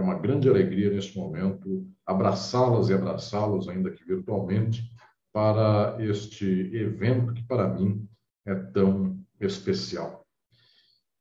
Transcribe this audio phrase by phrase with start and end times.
[0.00, 4.82] É uma grande alegria neste momento abraçá-las e abraçá-los, ainda que virtualmente,
[5.30, 8.08] para este evento que para mim
[8.46, 10.26] é tão especial.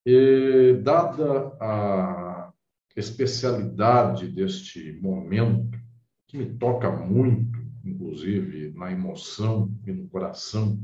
[0.05, 2.53] E, dada a
[2.95, 5.77] especialidade deste momento,
[6.25, 10.79] que me toca muito, inclusive na emoção e no coração,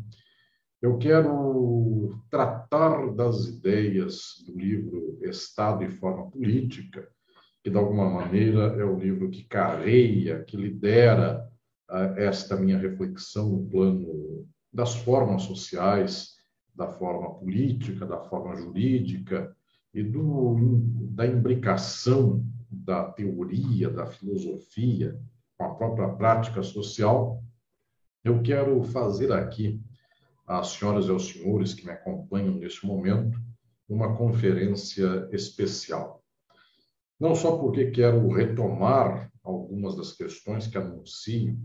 [0.82, 7.14] eu quero tratar das ideias do livro Estado e Forma Política,
[7.66, 11.50] que de alguma maneira é o livro que carreia, que lidera
[11.89, 16.36] uh, esta minha reflexão no plano das formas sociais,
[16.75, 19.51] da forma política, da forma jurídica
[19.91, 20.79] e do,
[21.10, 25.19] da imbricação da teoria, da filosofia
[25.57, 27.43] com a própria prática social,
[28.24, 29.82] eu quero fazer aqui
[30.46, 33.41] às senhoras e aos senhores que me acompanham neste momento
[33.89, 36.23] uma conferência especial.
[37.19, 41.58] Não só porque quero retomar algumas das questões que anuncio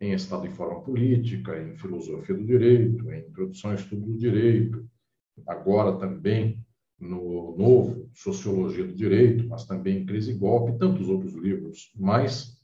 [0.00, 4.88] em Estado e Forma Política, em Filosofia do Direito, em Introdução ao Estudo do Direito,
[5.46, 6.64] agora também
[6.98, 11.90] no novo Sociologia do Direito, mas também em Crise e Golpe, e tantos outros livros
[11.96, 12.58] mais.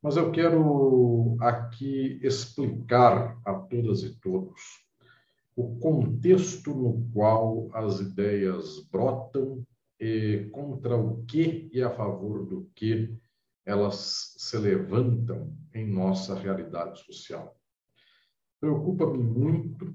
[0.00, 4.86] Mas eu quero aqui explicar a todas e todos
[5.56, 9.66] o contexto no qual as ideias brotam
[10.52, 13.16] contra o que e a favor do que
[13.64, 17.56] elas se levantam em nossa realidade social.
[18.60, 19.94] Preocupa-me muito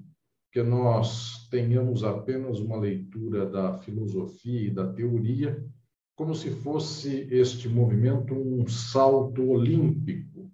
[0.50, 5.64] que nós tenhamos apenas uma leitura da filosofia e da teoria
[6.14, 10.52] como se fosse este movimento um salto olímpico,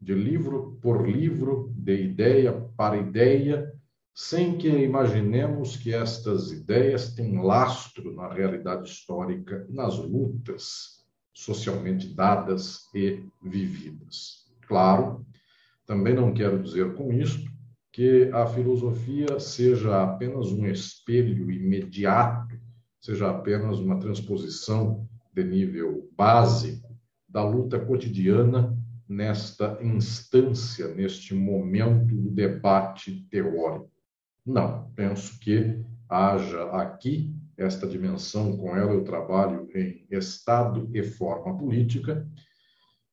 [0.00, 3.72] de livro por livro, de ideia para ideia,
[4.20, 12.92] sem que imaginemos que estas ideias têm lastro na realidade histórica, nas lutas socialmente dadas
[12.92, 14.50] e vividas.
[14.66, 15.24] Claro,
[15.86, 17.48] também não quero dizer com isto
[17.92, 22.58] que a filosofia seja apenas um espelho imediato,
[23.00, 26.92] seja apenas uma transposição de nível básico
[27.28, 28.76] da luta cotidiana
[29.08, 33.96] nesta instância, neste momento do debate teórico.
[34.48, 35.78] Não, penso que
[36.08, 42.26] haja aqui esta dimensão, com ela eu trabalho em Estado e forma política.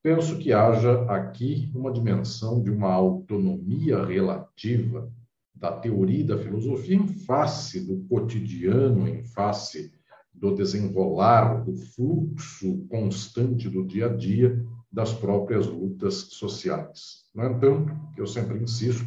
[0.02, 5.12] Penso que haja aqui uma dimensão de uma autonomia relativa
[5.54, 9.92] da teoria e da filosofia em face do cotidiano, em face
[10.34, 17.26] do desenrolar, do fluxo constante do dia a dia das próprias lutas sociais.
[17.36, 19.06] No entanto, eu sempre insisto,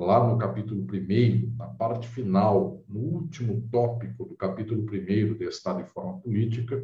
[0.00, 5.82] lá no capítulo 1, na parte final, no último tópico do capítulo 1 de Estado
[5.82, 6.82] e Forma Política,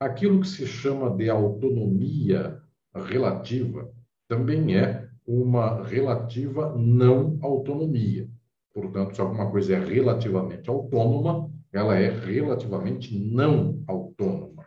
[0.00, 2.60] aquilo que se chama de autonomia
[2.92, 3.88] relativa
[4.26, 8.28] também é uma relativa não autonomia.
[8.74, 14.66] Portanto, se alguma coisa é relativamente autônoma, ela é relativamente não autônoma.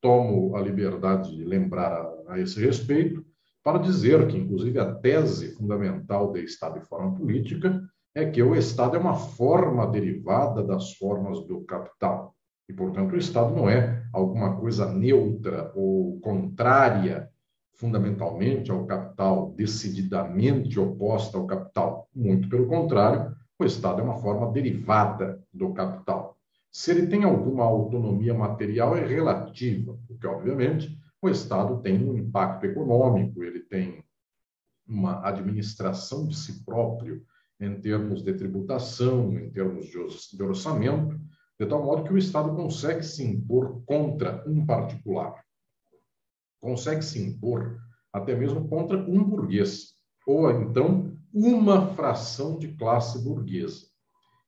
[0.00, 3.24] Tomo a liberdade de lembrar a, a esse respeito
[3.62, 7.82] para dizer que, inclusive, a tese fundamental de Estado e forma política
[8.14, 12.34] é que o Estado é uma forma derivada das formas do capital.
[12.68, 17.28] E, portanto, o Estado não é alguma coisa neutra ou contrária
[17.74, 22.08] fundamentalmente ao capital, decididamente oposta ao capital.
[22.14, 26.36] Muito pelo contrário, o Estado é uma forma derivada do capital.
[26.70, 32.64] Se ele tem alguma autonomia material, é relativa, porque, obviamente, o Estado tem um impacto
[32.64, 34.02] econômico, ele tem
[34.86, 37.24] uma administração de si próprio
[37.60, 41.20] em termos de tributação, em termos de orçamento,
[41.58, 45.44] de tal modo que o Estado consegue se impor contra um particular,
[46.58, 47.78] consegue se impor
[48.10, 49.94] até mesmo contra um burguês,
[50.26, 53.86] ou então uma fração de classe burguesa.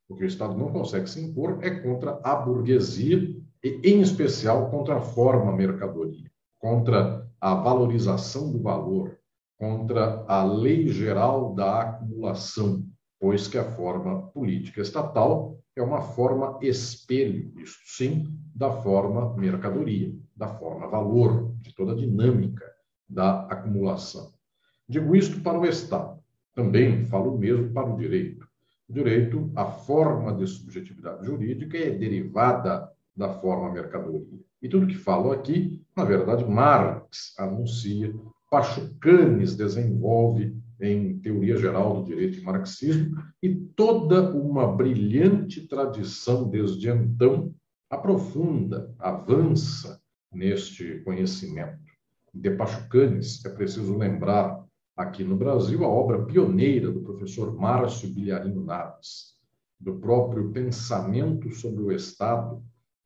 [0.09, 3.19] O que o Estado não consegue se impor é contra a burguesia
[3.63, 6.32] e, em especial, contra a forma mercadoria
[6.63, 9.19] contra a valorização do valor,
[9.59, 12.87] contra a lei geral da acumulação,
[13.19, 20.15] pois que a forma política estatal é uma forma espelho, isso sim, da forma mercadoria,
[20.37, 22.65] da forma valor, de toda a dinâmica
[23.09, 24.33] da acumulação.
[24.89, 26.23] Digo isto para o Estado,
[26.55, 28.47] também falo mesmo para o direito.
[28.89, 34.52] O direito, a forma de subjetividade jurídica é derivada da forma mercadoria.
[34.63, 38.15] E tudo que falo aqui, na verdade, Marx anuncia,
[38.49, 46.89] Pachucanes desenvolve em Teoria Geral do Direito e Marxismo, e toda uma brilhante tradição desde
[46.89, 47.53] então
[47.91, 50.01] aprofunda, avança
[50.33, 51.81] neste conhecimento.
[52.33, 54.65] De Pachucanes, é preciso lembrar
[54.97, 59.37] aqui no Brasil a obra pioneira do professor Márcio Bilharino Naves,
[59.79, 62.63] do próprio pensamento sobre o Estado,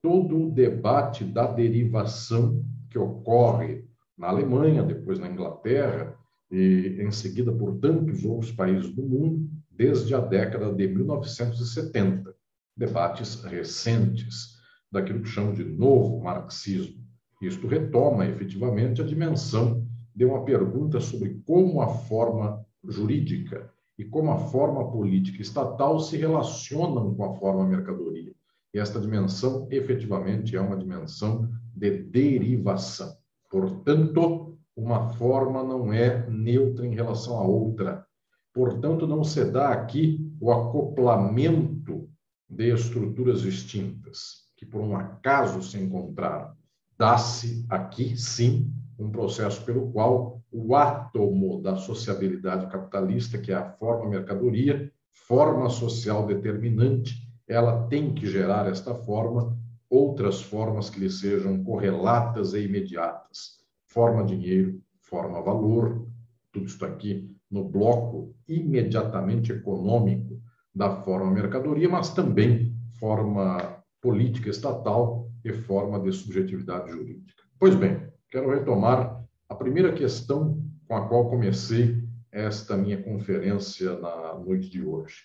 [0.06, 3.84] todo o debate da derivação que ocorre
[4.16, 6.16] na Alemanha, depois na Inglaterra
[6.48, 12.32] e em seguida por tantos outros países do mundo, desde a década de 1970.
[12.76, 14.60] Debates recentes
[14.92, 17.02] daquilo que chamam de novo marxismo.
[17.42, 24.30] Isto retoma efetivamente a dimensão de uma pergunta sobre como a forma jurídica e como
[24.30, 28.35] a forma política estatal se relacionam com a forma mercadoria.
[28.76, 33.16] E esta dimensão efetivamente é uma dimensão de derivação.
[33.50, 38.06] Portanto, uma forma não é neutra em relação à outra.
[38.52, 42.06] Portanto, não se dá aqui o acoplamento
[42.50, 46.52] de estruturas distintas, que por um acaso se encontraram.
[46.98, 53.72] Dá-se aqui, sim, um processo pelo qual o átomo da sociabilidade capitalista, que é a
[53.72, 54.92] forma mercadoria,
[55.26, 59.56] forma social determinante, ela tem que gerar esta forma,
[59.88, 63.58] outras formas que lhe sejam correlatas e imediatas.
[63.86, 66.06] Forma dinheiro, forma valor,
[66.52, 70.40] tudo isso aqui no bloco imediatamente econômico
[70.74, 77.42] da forma mercadoria, mas também forma política estatal e forma de subjetividade jurídica.
[77.58, 84.34] Pois bem, quero retomar a primeira questão com a qual comecei esta minha conferência na
[84.34, 85.22] noite de hoje.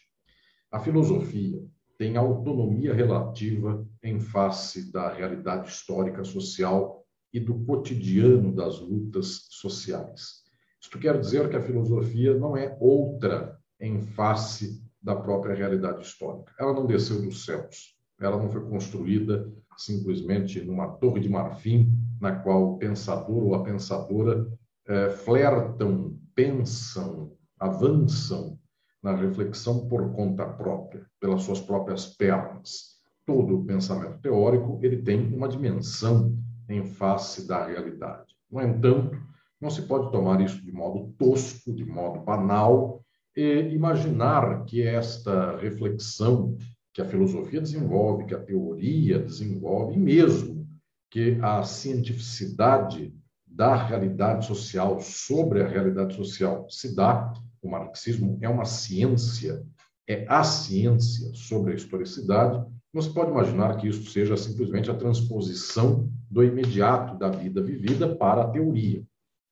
[0.71, 1.61] A filosofia
[2.01, 10.41] tem autonomia relativa em face da realidade histórica social e do cotidiano das lutas sociais.
[10.81, 16.51] Isto quer dizer que a filosofia não é outra em face da própria realidade histórica.
[16.59, 17.95] Ela não desceu dos céus.
[18.19, 19.47] Ela não foi construída
[19.77, 24.51] simplesmente numa torre de marfim na qual o pensador ou a pensadora
[24.87, 28.57] é, flertam, pensam, avançam
[29.01, 32.99] na reflexão por conta própria, pelas suas próprias pernas.
[33.25, 36.37] Todo o pensamento teórico ele tem uma dimensão
[36.69, 38.35] em face da realidade.
[38.49, 39.17] No entanto,
[39.59, 43.01] não se pode tomar isso de modo tosco, de modo banal,
[43.35, 46.57] e imaginar que esta reflexão
[46.93, 50.67] que a filosofia desenvolve, que a teoria desenvolve, e mesmo
[51.09, 53.13] que a cientificidade
[53.45, 59.63] da realidade social sobre a realidade social se dá, o marxismo é uma ciência,
[60.07, 64.95] é a ciência sobre a historicidade, não se pode imaginar que isso seja simplesmente a
[64.95, 69.03] transposição do imediato da vida vivida para a teoria.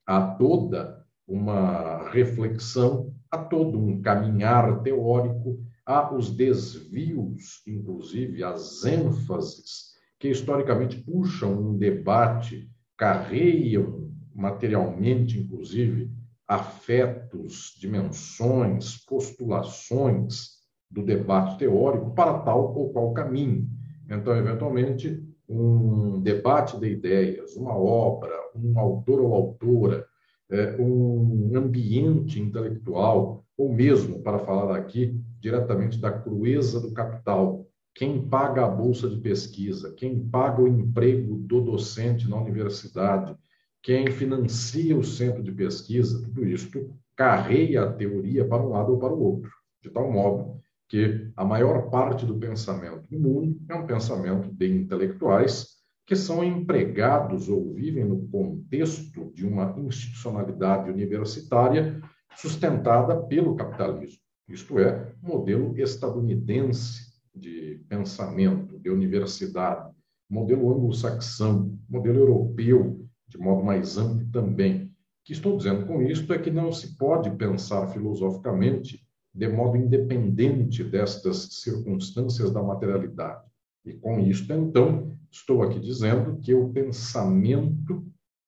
[0.05, 9.95] Há toda uma reflexão, há todo um caminhar teórico há os desvios, inclusive as ênfases,
[10.19, 16.11] que historicamente puxam um debate, carreiam materialmente, inclusive,
[16.49, 20.57] afetos, dimensões, postulações
[20.89, 23.69] do debate teórico para tal ou qual caminho.
[24.09, 30.03] Então, eventualmente, um debate de ideias, uma obra, um autor ou autora,
[30.49, 37.67] é, um ambiente intelectual, ou mesmo, para falar aqui, diretamente da crueza do capital.
[37.93, 43.35] Quem paga a bolsa de pesquisa, quem paga o emprego do docente na universidade,
[43.81, 48.99] quem financia o centro de pesquisa, tudo isto carreia a teoria para um lado ou
[48.99, 53.75] para o outro, de tal modo que a maior parte do pensamento do mundo é
[53.75, 62.01] um pensamento de intelectuais que são empregados ou vivem no contexto de uma institucionalidade universitária
[62.35, 64.19] sustentada pelo capitalismo
[64.49, 69.93] isto é, modelo estadunidense de pensamento, de universidade,
[70.27, 72.98] modelo anglo-saxão, modelo europeu,
[73.29, 74.85] de modo mais amplo também.
[74.85, 74.89] O
[75.23, 80.83] que estou dizendo com isto é que não se pode pensar filosoficamente de modo independente
[80.83, 83.43] destas circunstâncias da materialidade.
[83.85, 88.03] E com isto, então, estou aqui dizendo que o pensamento,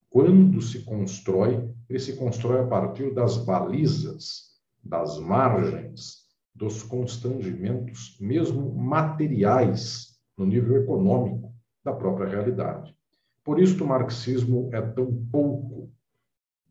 [0.10, 4.52] quando se constrói, ele se constrói a partir das balizas
[4.84, 6.22] das margens
[6.54, 12.96] dos constrangimentos, mesmo materiais, no nível econômico da própria realidade.
[13.44, 15.92] Por isso, o marxismo é tão pouco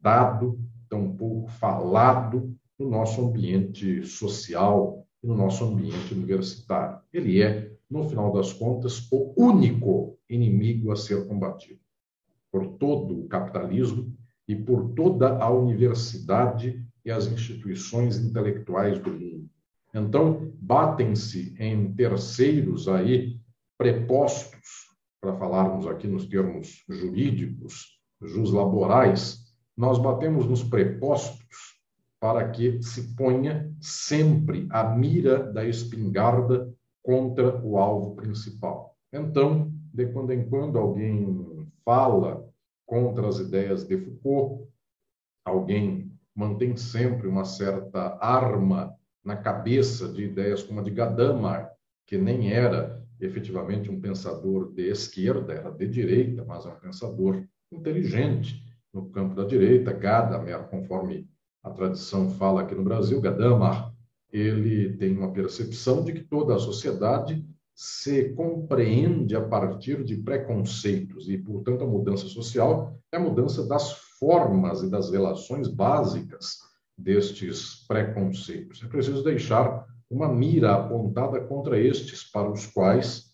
[0.01, 0.59] dado,
[0.89, 7.01] tão pouco falado no nosso ambiente social no nosso ambiente universitário.
[7.13, 11.81] Ele é, no final das contas, o único inimigo a ser combatido
[12.51, 14.17] por todo o capitalismo
[14.49, 19.49] e por toda a universidade e as instituições intelectuais do mundo.
[19.95, 23.41] Então, batem-se em terceiros aí
[23.77, 24.90] prepostos
[25.21, 31.79] para falarmos aqui nos termos jurídicos, jus laborais, nós batemos nos prepostos
[32.19, 36.73] para que se ponha sempre a mira da espingarda
[37.03, 38.97] contra o alvo principal.
[39.13, 42.47] Então, de quando em quando alguém fala
[42.87, 44.69] contra as ideias de Foucault,
[45.45, 51.71] alguém mantém sempre uma certa arma na cabeça de ideias como a de Gadamer,
[52.07, 58.65] que nem era efetivamente um pensador de esquerda, era de direita, mas um pensador inteligente
[58.93, 59.93] no campo da direita.
[59.93, 61.29] Gadamer, conforme
[61.63, 63.91] a tradição fala aqui no Brasil, Gadamer,
[64.33, 71.29] ele tem uma percepção de que toda a sociedade se compreende a partir de preconceitos
[71.29, 76.59] e, portanto, a mudança social é a mudança das formas e das relações básicas
[76.97, 78.83] destes preconceitos.
[78.83, 83.31] É preciso deixar uma mira apontada contra estes para os quais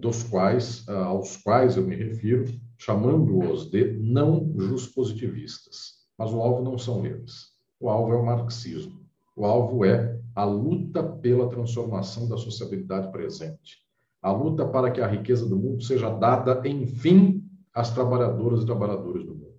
[0.00, 2.44] dos quais aos quais eu me refiro,
[2.76, 4.52] chamando-os de não
[4.94, 5.96] positivistas.
[6.18, 7.52] Mas o alvo não são eles.
[7.78, 9.06] O alvo é o marxismo.
[9.36, 13.78] O alvo é a luta pela transformação da sociabilidade presente.
[14.22, 19.24] A luta para que a riqueza do mundo seja dada, enfim, às trabalhadoras e trabalhadores
[19.24, 19.54] do mundo.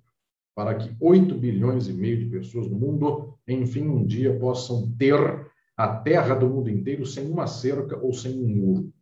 [0.56, 5.48] Para que 8 bilhões e meio de pessoas no mundo, enfim, um dia possam ter
[5.78, 8.94] a terra do mundo inteiro sem uma cerca ou sem um muro.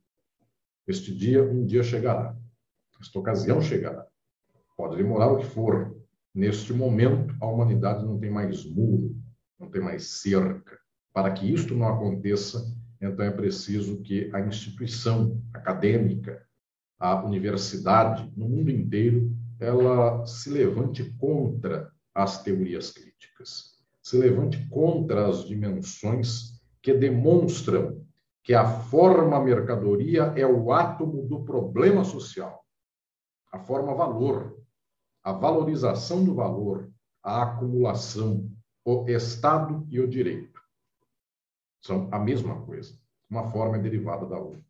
[0.86, 2.36] Este dia, um dia chegará.
[3.00, 4.06] Esta ocasião chegará.
[4.76, 5.96] Pode demorar o que for.
[6.34, 9.16] Neste momento, a humanidade não tem mais muro,
[9.58, 10.78] não tem mais cerca.
[11.14, 12.62] Para que isto não aconteça,
[13.00, 16.46] então é preciso que a instituição acadêmica,
[17.00, 25.30] a universidade, no mundo inteiro, ela se levante contra as teorias críticas, se levante contra
[25.30, 26.55] as dimensões
[26.86, 28.06] que demonstram
[28.44, 32.64] que a forma mercadoria é o átomo do problema social,
[33.52, 34.64] a forma valor,
[35.24, 36.88] a valorização do valor,
[37.24, 38.52] a acumulação,
[38.86, 40.62] o Estado e o direito.
[41.82, 42.94] São a mesma coisa.
[43.28, 44.62] Uma forma é derivada da outra.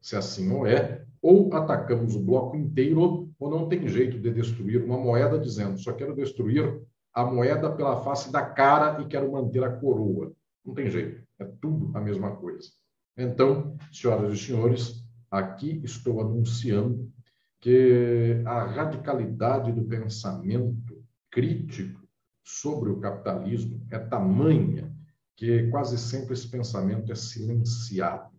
[0.00, 4.82] Se assim não é, ou atacamos o bloco inteiro, ou não tem jeito de destruir
[4.82, 6.80] uma moeda dizendo só quero destruir
[7.12, 10.32] a moeda pela face da cara e quero manter a coroa.
[10.64, 11.27] Não tem jeito.
[11.38, 12.68] É tudo a mesma coisa.
[13.16, 17.12] Então, senhoras e senhores, aqui estou anunciando
[17.60, 22.06] que a radicalidade do pensamento crítico
[22.44, 24.94] sobre o capitalismo é tamanha
[25.36, 28.36] que quase sempre esse pensamento é silenciado.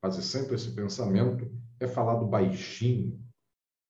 [0.00, 3.20] Quase sempre esse pensamento é falado baixinho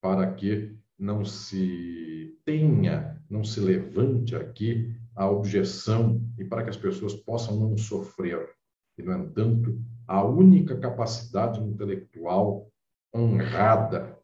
[0.03, 6.79] para que não se tenha, não se levante aqui a objeção e para que as
[6.79, 8.49] pessoas possam não sofrer.
[8.97, 12.67] E, no entanto, a única capacidade intelectual
[13.15, 14.17] honrada,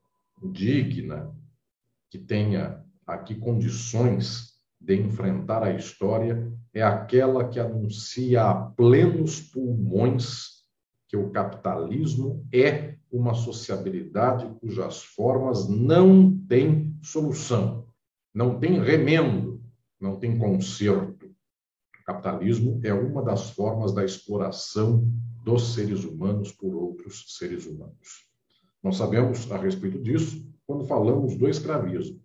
[0.43, 1.37] digna,
[2.09, 10.63] que tenha aqui condições de enfrentar a história é aquela que anuncia a plenos pulmões
[11.09, 17.87] que o capitalismo é uma sociabilidade cujas formas não têm solução,
[18.33, 19.56] não tem remendo,
[20.01, 21.27] não tem conserto.
[21.27, 25.11] O capitalismo é uma das formas da exploração
[25.45, 28.27] dos seres humanos por outros seres humanos.
[28.83, 32.21] Nós sabemos a respeito disso quando falamos do escravismo.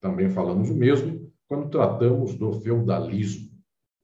[0.00, 3.50] Também falamos o mesmo quando tratamos do feudalismo.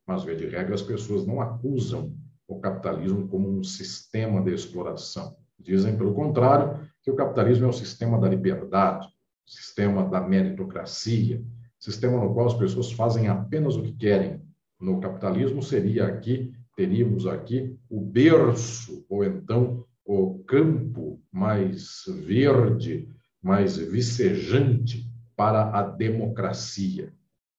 [0.06, 2.16] Mas, via de regra, as pessoas não acusam
[2.48, 5.36] o capitalismo como um sistema de exploração.
[5.58, 9.08] Dizem, pelo contrário, que o capitalismo é o sistema da liberdade,
[9.46, 11.44] sistema da meritocracia,
[11.80, 14.40] sistema no qual as pessoas fazem apenas o que querem.
[14.80, 23.06] No capitalismo seria aqui teríamos aqui o berço, ou então o campo mais verde,
[23.42, 25.06] mais vicejante
[25.36, 27.12] para a democracia.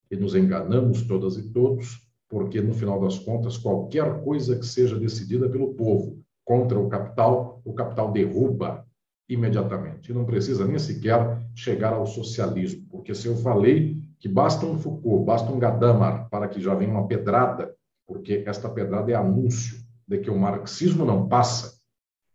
[0.09, 4.97] E nos enganamos todas e todos, porque no final das contas, qualquer coisa que seja
[4.97, 8.83] decidida pelo povo contra o capital, o capital derruba
[9.29, 10.11] imediatamente.
[10.11, 14.77] E não precisa nem sequer chegar ao socialismo, porque se eu falei que basta um
[14.77, 17.75] Foucault, basta um Gadamer para que já venha uma pedrada,
[18.05, 21.81] porque esta pedrada é anúncio de que o marxismo não passa,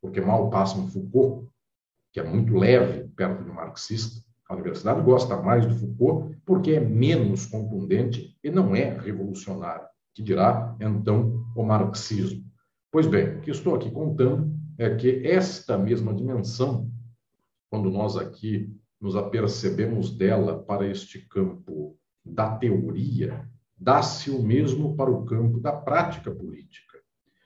[0.03, 1.49] porque mal passa um Foucault,
[2.13, 4.21] que é muito leve perto do marxista.
[4.49, 10.25] A universidade gosta mais do Foucault porque é menos contundente e não é revolucionário, que
[10.25, 12.45] dirá, então, o marxismo.
[12.91, 16.91] Pois bem, o que estou aqui contando é que esta mesma dimensão,
[17.71, 23.49] quando nós aqui nos apercebemos dela para este campo da teoria,
[23.79, 26.99] dá-se o mesmo para o campo da prática política.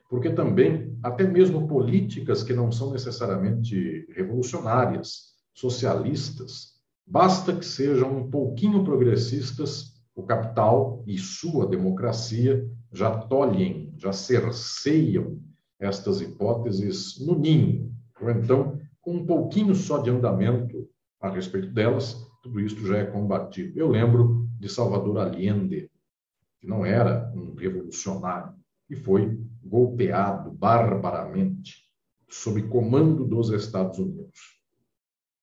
[0.08, 6.74] Porque também, até mesmo políticas que não são necessariamente revolucionárias, socialistas,
[7.06, 15.38] basta que sejam um pouquinho progressistas, o capital e sua democracia já tolhem, já cerceiam
[15.78, 20.69] estas hipóteses no ninho, ou então, com um pouquinho só de andamento
[21.20, 23.78] a respeito delas, tudo isso já é combatido.
[23.78, 25.90] Eu lembro de Salvador Allende,
[26.58, 28.54] que não era um revolucionário,
[28.88, 31.84] e foi golpeado barbaramente
[32.28, 34.58] sob comando dos Estados Unidos.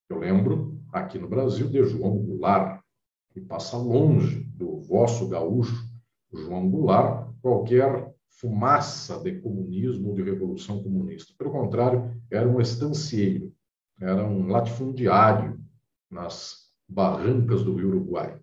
[0.09, 2.81] Eu lembro, aqui no Brasil, de João Goulart,
[3.31, 5.85] que passa longe do vosso gaúcho,
[6.33, 11.33] João Goulart, qualquer fumaça de comunismo ou de revolução comunista.
[11.37, 13.53] Pelo contrário, era um estancieiro,
[13.99, 15.59] era um latifundiário
[16.09, 18.39] nas barrancas do Rio Uruguai.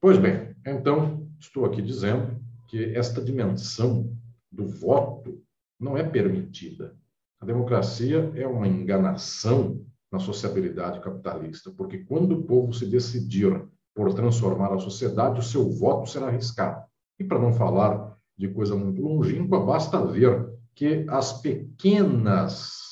[0.00, 4.16] Pois bem, então, estou aqui dizendo que esta dimensão
[4.50, 5.42] do voto
[5.78, 6.96] não é permitida.
[7.40, 14.12] A democracia é uma enganação na sociabilidade capitalista, porque quando o povo se decidir por
[14.14, 16.84] transformar a sociedade, o seu voto será arriscado.
[17.18, 22.91] E para não falar de coisa muito longínqua, basta ver que as pequenas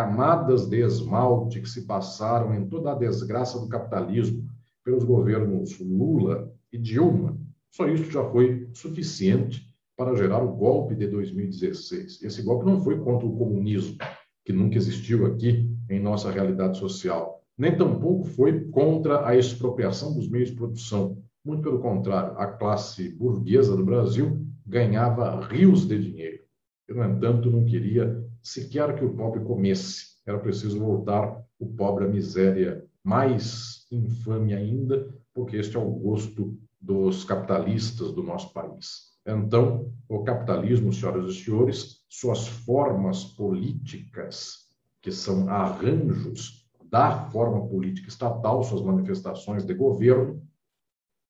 [0.00, 4.48] camadas de esmalte que se passaram em toda a desgraça do capitalismo
[4.82, 7.36] pelos governos Lula e Dilma,
[7.70, 9.62] só isso já foi suficiente
[9.94, 12.22] para gerar o golpe de 2016.
[12.22, 13.98] Esse golpe não foi contra o comunismo,
[14.42, 20.30] que nunca existiu aqui em nossa realidade social, nem tampouco foi contra a expropriação dos
[20.30, 21.22] meios de produção.
[21.44, 26.40] Muito pelo contrário, a classe burguesa do Brasil ganhava rios de dinheiro.
[26.88, 30.10] E, no entanto, não queria sequer que o pobre comesse.
[30.26, 36.58] Era preciso voltar o pobre à miséria mais infame ainda, porque este é o gosto
[36.80, 39.10] dos capitalistas do nosso país.
[39.26, 44.68] Então, o capitalismo, senhoras e senhores, suas formas políticas,
[45.02, 50.42] que são arranjos da forma política estatal, suas manifestações de governo,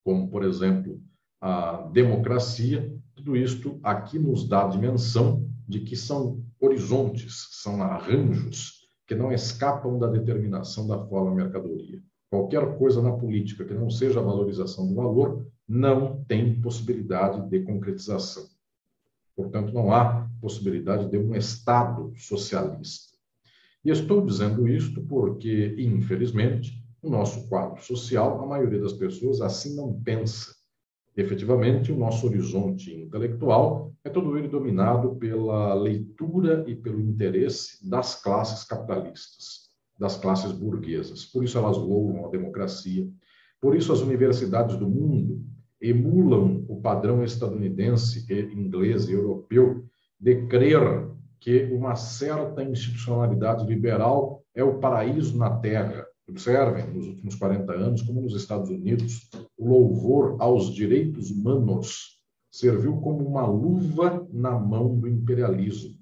[0.03, 1.01] como, por exemplo,
[1.39, 8.87] a democracia, tudo isto aqui nos dá a dimensão de que são horizontes, são arranjos
[9.07, 12.01] que não escapam da determinação da forma mercadoria.
[12.29, 17.63] Qualquer coisa na política que não seja a valorização do valor não tem possibilidade de
[17.63, 18.45] concretização.
[19.35, 23.17] Portanto, não há possibilidade de um Estado socialista.
[23.83, 26.71] E estou dizendo isto porque, infelizmente,
[27.01, 30.55] no nosso quadro social, a maioria das pessoas assim não pensa.
[31.15, 38.21] Efetivamente, o nosso horizonte intelectual é todo ele dominado pela leitura e pelo interesse das
[38.21, 39.69] classes capitalistas,
[39.99, 41.25] das classes burguesas.
[41.25, 43.07] Por isso elas louvam a democracia.
[43.59, 45.43] Por isso as universidades do mundo
[45.81, 49.85] emulam o padrão estadunidense, inglês e europeu
[50.19, 56.05] de crer que uma certa institucionalidade liberal é o paraíso na Terra.
[56.29, 59.29] Observem, nos últimos 40 anos, como nos Estados Unidos,
[59.61, 62.19] louvor aos direitos humanos
[62.49, 65.95] serviu como uma luva na mão do imperialismo,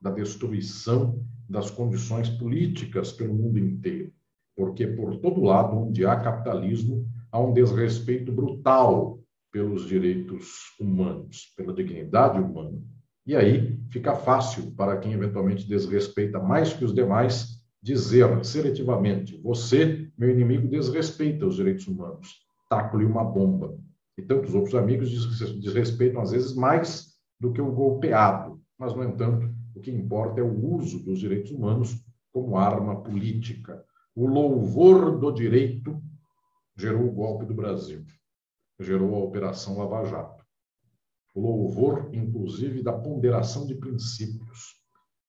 [0.00, 4.12] da destruição das condições políticas pelo mundo inteiro.
[4.56, 11.74] Porque por todo lado onde há capitalismo, há um desrespeito brutal pelos direitos humanos, pela
[11.74, 12.80] dignidade humana.
[13.26, 20.08] E aí fica fácil para quem eventualmente desrespeita mais que os demais dizer seletivamente: você,
[20.16, 22.41] meu inimigo, desrespeita os direitos humanos,
[22.72, 23.78] taco-lhe uma bomba.
[24.16, 25.10] E tantos outros amigos
[25.60, 28.58] desrespeitam, às vezes, mais do que o golpeado.
[28.78, 33.84] Mas, no entanto, o que importa é o uso dos direitos humanos como arma política.
[34.16, 36.02] O louvor do direito
[36.74, 38.06] gerou o golpe do Brasil,
[38.80, 40.42] gerou a Operação Lava Jato.
[41.34, 44.80] O louvor, inclusive, da ponderação de princípios.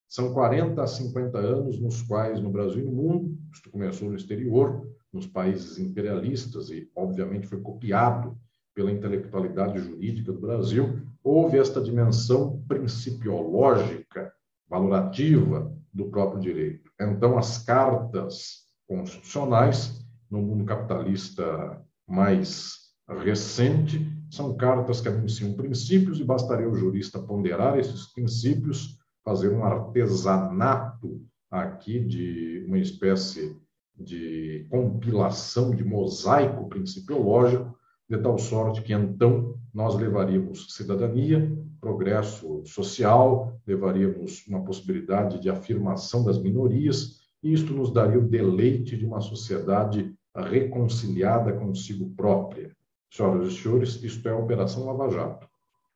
[0.07, 4.15] São 40 a 50 anos nos quais, no Brasil e no mundo, isto começou no
[4.15, 8.37] exterior, nos países imperialistas e, obviamente, foi copiado
[8.73, 14.33] pela intelectualidade jurídica do Brasil, houve esta dimensão principiológica,
[14.67, 16.89] valorativa do próprio direito.
[16.99, 26.23] Então, as cartas constitucionais no mundo capitalista mais recente, são cartas que anunciam princípios e
[26.23, 31.21] bastaria o jurista ponderar esses princípios, fazer um artesanato
[31.51, 33.55] aqui de uma espécie
[33.97, 37.77] de compilação, de mosaico principiológico,
[38.09, 46.23] de tal sorte que então nós levaríamos cidadania, progresso social, levaríamos uma possibilidade de afirmação
[46.23, 52.71] das minorias, e isto nos daria o deleite de uma sociedade reconciliada consigo própria.
[53.11, 55.47] Senhoras e senhores, isto é a Operação Lava Jato,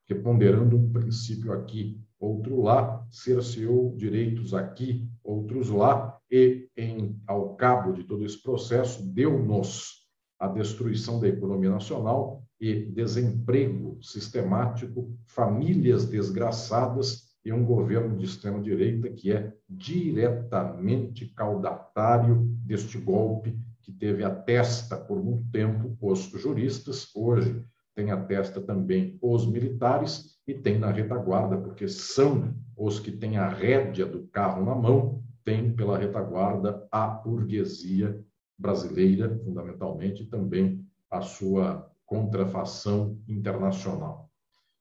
[0.05, 7.55] que ponderando um princípio aqui, outro lá, cerceou direitos aqui, outros lá, e, em, ao
[7.55, 10.05] cabo de todo esse processo, deu-nos
[10.39, 19.09] a destruição da economia nacional e desemprego sistemático, famílias desgraçadas e um governo de extrema-direita
[19.09, 27.09] que é diretamente caudatário deste golpe que teve a testa por muito tempo os juristas,
[27.15, 27.63] hoje
[27.95, 33.37] tem a testa também os militares e tem na retaguarda, porque são os que têm
[33.37, 38.21] a rédea do carro na mão, tem pela retaguarda a burguesia
[38.59, 44.29] brasileira, fundamentalmente, e também a sua contrafação internacional.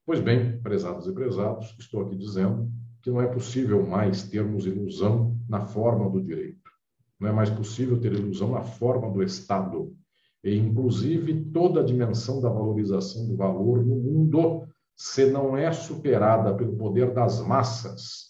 [0.05, 2.69] Pois bem, prezados e prezados, estou aqui dizendo
[3.01, 6.69] que não é possível mais termos ilusão na forma do direito.
[7.17, 9.95] Não é mais possível ter ilusão na forma do Estado.
[10.43, 16.53] E, inclusive, toda a dimensão da valorização do valor no mundo, se não é superada
[16.53, 18.26] pelo poder das massas,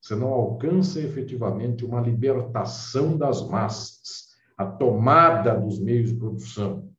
[0.00, 6.90] se não alcança efetivamente uma libertação das massas, a tomada dos meios de produção,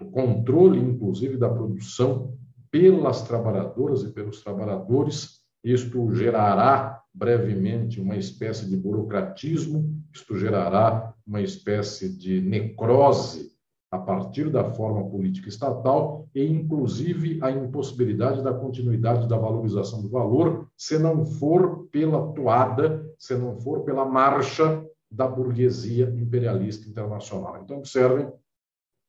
[0.00, 2.36] o controle, inclusive, da produção
[2.70, 11.40] pelas trabalhadoras e pelos trabalhadores, isto gerará brevemente uma espécie de burocratismo, isto gerará uma
[11.40, 13.53] espécie de necrose
[13.94, 20.08] a partir da forma política estatal e, inclusive, a impossibilidade da continuidade da valorização do
[20.08, 27.60] valor, se não for pela toada, se não for pela marcha da burguesia imperialista internacional.
[27.62, 28.28] Então, observem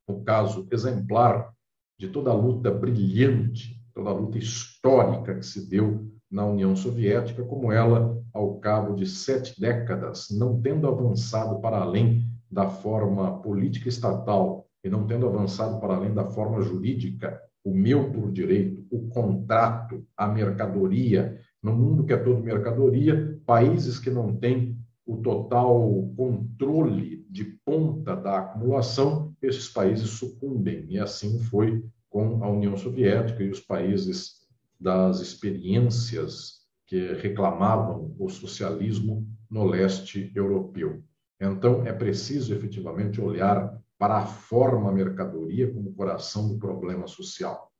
[0.08, 1.52] o caso exemplar
[1.98, 7.43] de toda a luta brilhante, toda a luta histórica que se deu na União Soviética,
[7.43, 13.89] como ela, ao cabo de sete décadas, não tendo avançado para além da forma política
[13.89, 19.08] estatal e não tendo avançado para além da forma jurídica, o meu por direito, o
[19.10, 26.08] contrato, a mercadoria, no mundo que é todo mercadoria, países que não têm o total
[26.15, 30.86] controle de ponta da acumulação, esses países sucumbem.
[30.88, 34.45] E assim foi com a União Soviética e os países
[34.80, 41.02] das experiências que reclamavam o socialismo no leste europeu.
[41.41, 47.71] Então, é preciso efetivamente olhar para a forma mercadoria como coração do problema social,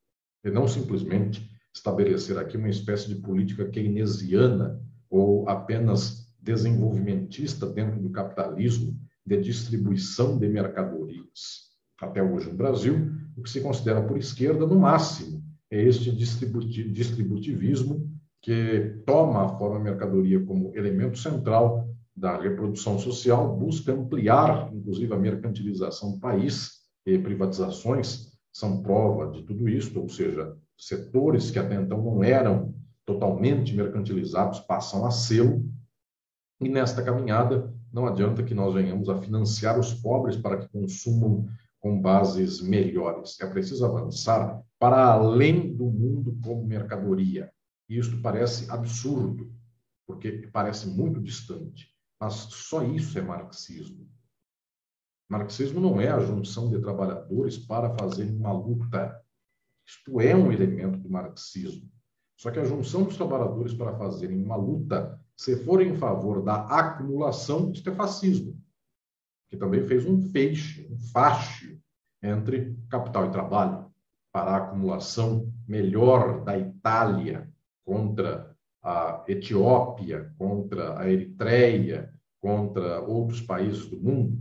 [0.44, 8.10] e não simplesmente estabelecer aqui uma espécie de política keynesiana ou apenas desenvolvimentista dentro do
[8.10, 11.66] capitalismo de distribuição de mercadorias.
[12.00, 18.08] Até hoje no Brasil, o que se considera por esquerda, no máximo, é este distributivismo
[18.40, 25.18] que toma a forma mercadoria como elemento central da reprodução social, busca ampliar, inclusive, a
[25.18, 31.74] mercantilização do país, e privatizações são prova de tudo isso, ou seja, setores que até
[31.74, 32.74] então não eram
[33.04, 35.62] totalmente mercantilizados passam a ser,
[36.60, 41.46] e nesta caminhada não adianta que nós venhamos a financiar os pobres para que consumam
[41.80, 43.38] com bases melhores.
[43.40, 47.50] É preciso avançar para além do mundo como mercadoria.
[47.88, 49.52] E isto parece absurdo,
[50.06, 51.95] porque parece muito distante.
[52.20, 54.08] Mas só isso é marxismo.
[55.28, 59.20] Marxismo não é a junção de trabalhadores para fazer uma luta.
[59.86, 61.90] Isto é um elemento do marxismo.
[62.36, 66.66] Só que a junção dos trabalhadores para fazerem uma luta, se for em favor da
[66.66, 68.60] acumulação, isto é fascismo.
[69.48, 71.78] Que também fez um feixe, um facho
[72.22, 73.90] entre capital e trabalho
[74.32, 77.50] para a acumulação melhor da Itália
[77.84, 78.55] contra
[78.86, 84.38] a Etiópia, contra a Eritreia, contra outros países do mundo.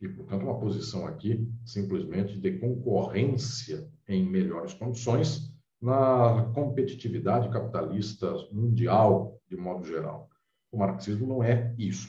[0.00, 9.36] E, portanto, uma posição aqui simplesmente de concorrência em melhores condições na competitividade capitalista mundial,
[9.48, 10.30] de modo geral.
[10.70, 12.08] O marxismo não é isso.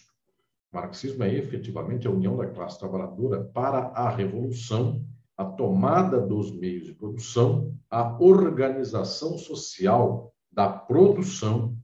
[0.71, 5.04] O marxismo é efetivamente a união da classe trabalhadora para a revolução
[5.36, 11.77] a tomada dos meios de produção, a organização social da produção,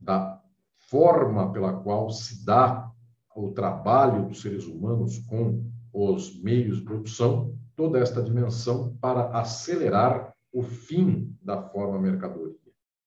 [0.00, 0.42] da
[0.88, 2.90] forma pela qual se dá
[3.34, 10.32] o trabalho dos seres humanos com os meios de produção, toda esta dimensão para acelerar
[10.52, 12.54] o fim da forma mercadoria.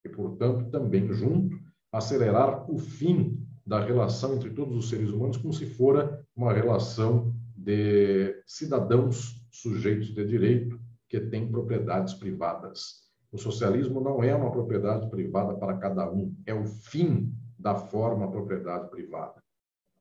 [0.03, 1.57] E, portanto, também junto,
[1.91, 7.33] acelerar o fim da relação entre todos os seres humanos como se fora uma relação
[7.55, 13.06] de cidadãos sujeitos de direito que têm propriedades privadas.
[13.31, 18.31] O socialismo não é uma propriedade privada para cada um, é o fim da forma
[18.31, 19.43] propriedade privada.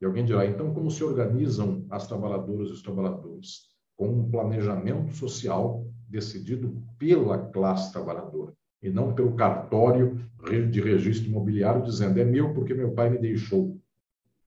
[0.01, 3.69] E alguém dirá, então, como se organizam as trabalhadoras e os trabalhadores?
[3.97, 10.21] Com um planejamento social decidido pela classe trabalhadora e não pelo cartório
[10.71, 13.81] de registro imobiliário dizendo é meu porque meu pai me deixou.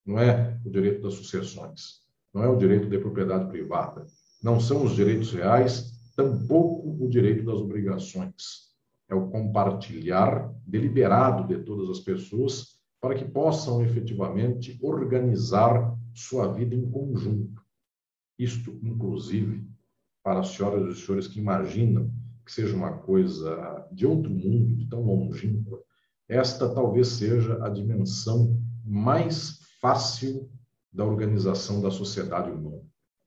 [0.06, 2.00] não é o direito das sucessões,
[2.34, 4.06] não é o direito de propriedade privada,
[4.42, 8.69] não são os direitos reais, tampouco o direito das obrigações.
[9.10, 16.76] É o compartilhar deliberado de todas as pessoas para que possam efetivamente organizar sua vida
[16.76, 17.62] em conjunto.
[18.38, 19.68] Isto, inclusive,
[20.24, 22.12] para as senhoras e senhores que imaginam
[22.46, 25.80] que seja uma coisa de outro mundo, de tão longínqua,
[26.28, 30.50] esta talvez seja a dimensão mais fácil
[30.92, 32.82] da organização da sociedade humana.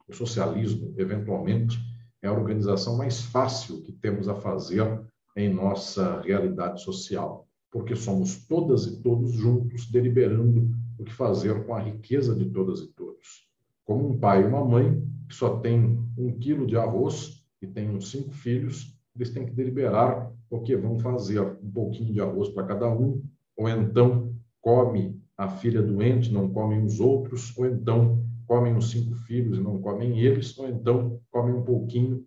[0.08, 1.78] O socialismo, eventualmente,
[2.20, 5.00] é a organização mais fácil que temos a fazer
[5.36, 11.74] em nossa realidade social, porque somos todas e todos juntos deliberando o que fazer com
[11.74, 13.48] a riqueza de todas e todos.
[13.84, 17.88] Como um pai e uma mãe que só tem um quilo de arroz e tem
[17.88, 22.48] uns cinco filhos, eles têm que deliberar o que vão fazer, um pouquinho de arroz
[22.50, 23.22] para cada um,
[23.56, 29.14] ou então come a filha doente, não comem os outros, ou então comem os cinco
[29.14, 32.24] filhos e não comem eles, ou então comem um pouquinho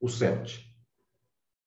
[0.00, 0.71] os sete.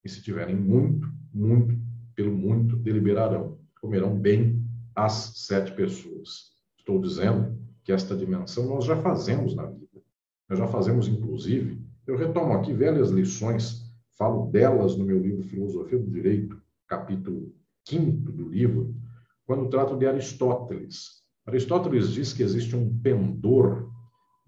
[0.06, 1.76] E se tiverem muito, muito,
[2.14, 3.58] pelo muito, deliberarão.
[3.82, 4.64] Comerão bem
[4.96, 6.52] as sete pessoas.
[6.78, 10.02] Estou dizendo que esta dimensão nós já fazemos na vida.
[10.48, 15.98] Nós já fazemos, inclusive, eu retomo aqui velhas lições, falo delas no meu livro Filosofia
[15.98, 17.52] do Direito, capítulo
[17.88, 18.96] 5 do livro,
[19.44, 21.24] quando trato de Aristóteles.
[21.48, 23.92] Aristóteles diz que existe um pendor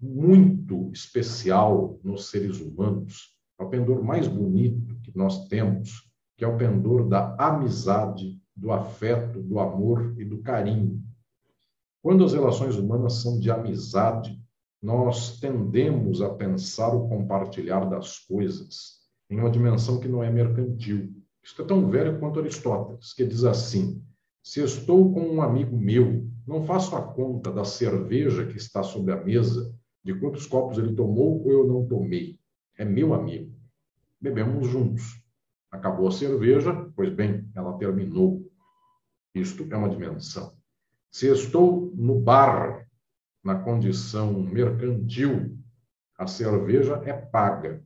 [0.00, 6.48] muito especial nos seres humanos, é o pendor mais bonito que nós temos, que é
[6.48, 11.02] o pendor da amizade, do afeto, do amor e do carinho.
[12.02, 14.40] Quando as relações humanas são de amizade,
[14.80, 21.12] nós tendemos a pensar o compartilhar das coisas em uma dimensão que não é mercantil.
[21.42, 24.02] Isso é tão velho quanto Aristóteles, que diz assim:
[24.42, 29.12] se estou com um amigo meu, não faço a conta da cerveja que está sobre
[29.12, 32.37] a mesa de quantos copos ele tomou ou eu não tomei.
[32.78, 33.52] É meu amigo.
[34.20, 35.20] Bebemos juntos.
[35.68, 38.48] Acabou a cerveja, pois bem, ela terminou.
[39.34, 40.56] Isto é uma dimensão.
[41.10, 42.88] Se estou no bar,
[43.42, 45.58] na condição mercantil,
[46.16, 47.84] a cerveja é paga.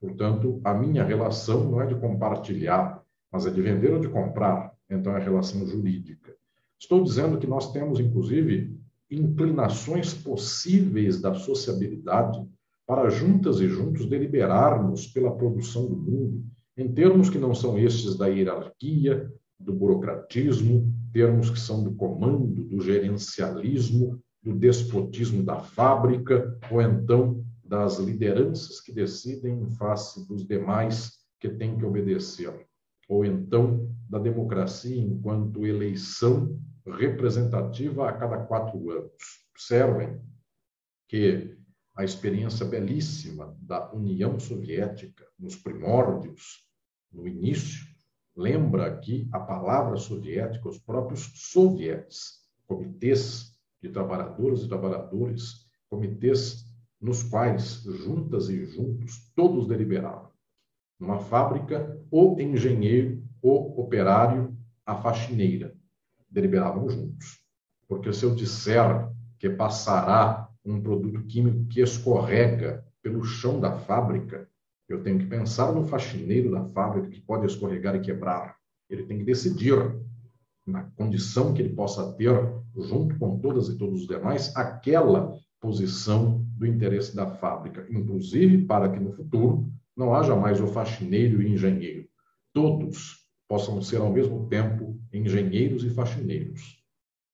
[0.00, 4.74] Portanto, a minha relação não é de compartilhar, mas é de vender ou de comprar.
[4.90, 6.36] Então, é relação jurídica.
[6.78, 8.76] Estou dizendo que nós temos, inclusive,
[9.08, 12.44] inclinações possíveis da sociabilidade
[12.86, 16.44] para juntas e juntos deliberarmos pela produção do mundo,
[16.76, 22.64] em termos que não são estes da hierarquia, do burocratismo, termos que são do comando,
[22.64, 30.46] do gerencialismo, do despotismo da fábrica, ou então das lideranças que decidem em face dos
[30.46, 32.52] demais que têm que obedecer,
[33.08, 39.12] ou então da democracia enquanto eleição representativa a cada quatro anos.
[39.54, 40.20] Observem
[41.08, 41.56] que
[41.94, 46.66] a experiência belíssima da União Soviética nos primórdios,
[47.12, 47.86] no início,
[48.36, 56.64] lembra aqui a palavra soviética, os próprios sovietes, comitês de trabalhadoras e trabalhadores, comitês
[57.00, 60.30] nos quais, juntas e juntos, todos deliberavam.
[60.98, 65.76] Numa fábrica, o engenheiro, o operário, a faxineira
[66.28, 67.40] deliberavam juntos.
[67.86, 74.48] Porque se eu disser que passará um produto químico que escorrega pelo chão da fábrica,
[74.88, 78.56] eu tenho que pensar no faxineiro da fábrica que pode escorregar e quebrar.
[78.88, 79.74] Ele tem que decidir,
[80.66, 82.32] na condição que ele possa ter,
[82.76, 88.88] junto com todas e todos os demais, aquela posição do interesse da fábrica, inclusive para
[88.90, 92.06] que no futuro não haja mais o faxineiro e engenheiro.
[92.52, 96.82] Todos possam ser ao mesmo tempo engenheiros e faxineiros,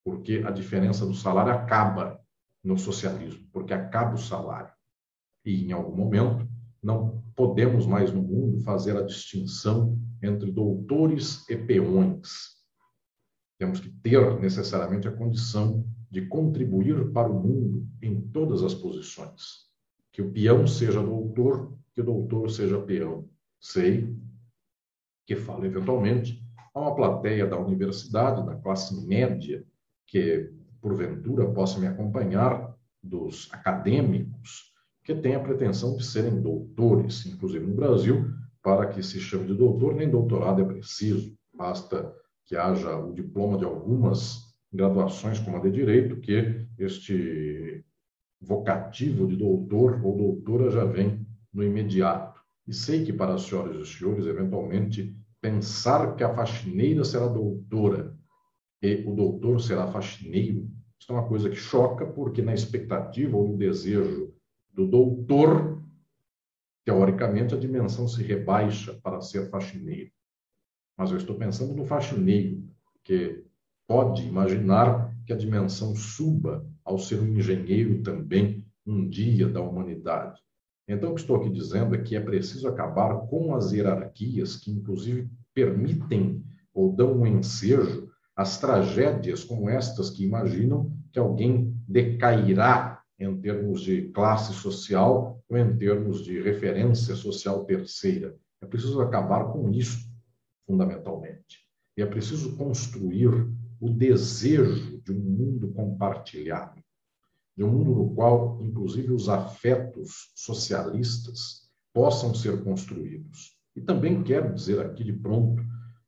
[0.03, 2.20] porque a diferença do salário acaba
[2.63, 4.71] no socialismo, porque acaba o salário.
[5.43, 6.47] E em algum momento
[6.81, 12.57] não podemos mais no mundo fazer a distinção entre doutores e peões.
[13.59, 19.69] Temos que ter necessariamente a condição de contribuir para o mundo em todas as posições.
[20.11, 23.29] Que o peão seja doutor, que o doutor seja peão.
[23.59, 24.15] Sei
[25.25, 26.43] que falo eventualmente
[26.73, 29.65] a uma plateia da universidade, da classe média,
[30.07, 34.71] que porventura possa me acompanhar, dos acadêmicos,
[35.03, 38.29] que têm a pretensão de serem doutores, inclusive no Brasil,
[38.61, 42.13] para que se chame de doutor, nem doutorado é preciso, basta
[42.45, 47.83] que haja o diploma de algumas graduações, como a de direito, que este
[48.39, 52.39] vocativo de doutor ou doutora já vem no imediato.
[52.67, 57.27] E sei que para as senhoras e os senhores, eventualmente, pensar que a faxineira será
[57.27, 58.15] doutora
[58.81, 60.67] e o doutor será faxineiro
[60.99, 64.33] Isso é uma coisa que choca, porque na expectativa ou no desejo
[64.73, 65.83] do doutor,
[66.85, 70.11] teoricamente a dimensão se rebaixa para ser faxineiro.
[70.97, 72.63] Mas eu estou pensando no faxineiro,
[73.03, 73.43] que
[73.87, 80.39] pode imaginar que a dimensão suba ao ser um engenheiro também um dia da humanidade.
[80.87, 84.71] Então, o que estou aqui dizendo é que é preciso acabar com as hierarquias que,
[84.71, 88.10] inclusive, permitem ou dão um ensejo
[88.41, 95.57] às tragédias como estas que imaginam que alguém decairá em termos de classe social ou
[95.57, 98.35] em termos de referência social terceira.
[98.59, 100.09] É preciso acabar com isso,
[100.65, 101.59] fundamentalmente.
[101.95, 103.29] E é preciso construir
[103.79, 106.81] o desejo de um mundo compartilhado,
[107.55, 113.55] de um mundo no qual, inclusive, os afetos socialistas possam ser construídos.
[113.75, 115.63] E também quero dizer aqui de pronto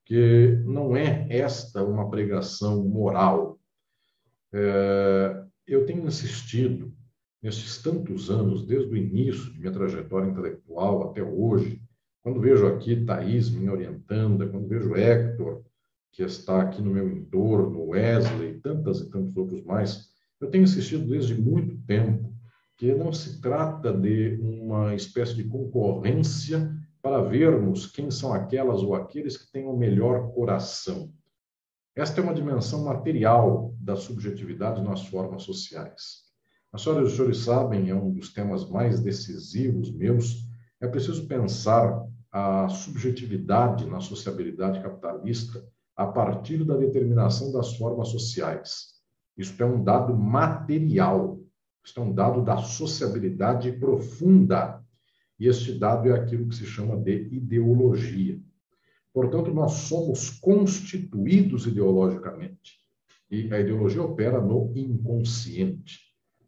[0.05, 3.59] que não é esta uma pregação moral.
[4.51, 6.93] É, eu tenho insistido
[7.41, 11.81] nesses tantos anos, desde o início de minha trajetória intelectual até hoje,
[12.21, 15.61] quando vejo aqui Thaís me orientando, quando vejo Hector,
[16.11, 21.07] que está aqui no meu entorno, Wesley, tantas e tantos outros mais, eu tenho insistido
[21.07, 22.33] desde muito tempo
[22.77, 28.95] que não se trata de uma espécie de concorrência para vermos quem são aquelas ou
[28.95, 31.11] aqueles que têm o melhor coração.
[31.93, 36.23] Esta é uma dimensão material da subjetividade nas formas sociais.
[36.71, 40.47] As senhoras e os senhores sabem, é um dos temas mais decisivos meus,
[40.79, 45.63] é preciso pensar a subjetividade na sociabilidade capitalista
[45.95, 48.93] a partir da determinação das formas sociais.
[49.37, 51.37] Isso é um dado material,
[51.83, 54.82] isso é um dado da sociabilidade profunda
[55.43, 58.39] e este dado é aquilo que se chama de ideologia.
[59.13, 62.79] Portanto, nós somos constituídos ideologicamente.
[63.29, 65.99] E a ideologia opera no inconsciente.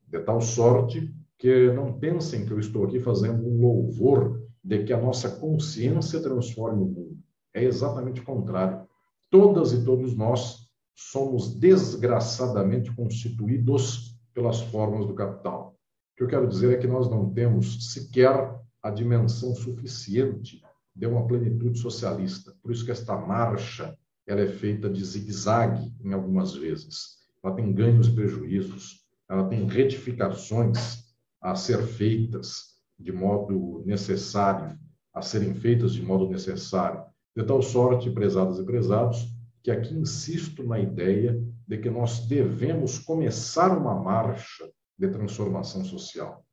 [0.08, 4.94] De tal sorte que não pensem que eu estou aqui fazendo um louvor de que
[4.94, 7.20] a nossa consciência transforme o mundo.
[7.54, 8.88] É exatamente o contrário.
[9.30, 15.78] Todas e todos nós somos desgraçadamente constituídos pelas formas do capital.
[16.14, 20.62] O que eu quero dizer é que nós não temos sequer a dimensão suficiente
[20.96, 22.54] de uma plenitude socialista.
[22.62, 27.18] Por isso que esta marcha ela é feita de zigue-zague em algumas vezes.
[27.44, 31.04] Ela tem ganhos e prejuízos, ela tem retificações
[31.42, 34.78] a ser feitas de modo necessário,
[35.12, 37.04] a serem feitas de modo necessário.
[37.36, 43.00] De tal sorte, prezadas e prezados, que aqui insisto na ideia de que nós devemos
[43.00, 46.46] começar uma marcha de transformação social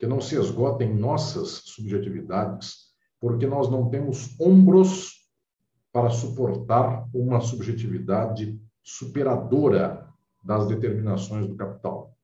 [0.00, 2.88] que não se esgota em nossas subjetividades,
[3.20, 5.28] porque nós não temos ombros
[5.92, 10.08] para suportar uma subjetividade superadora
[10.42, 12.16] das determinações do capital.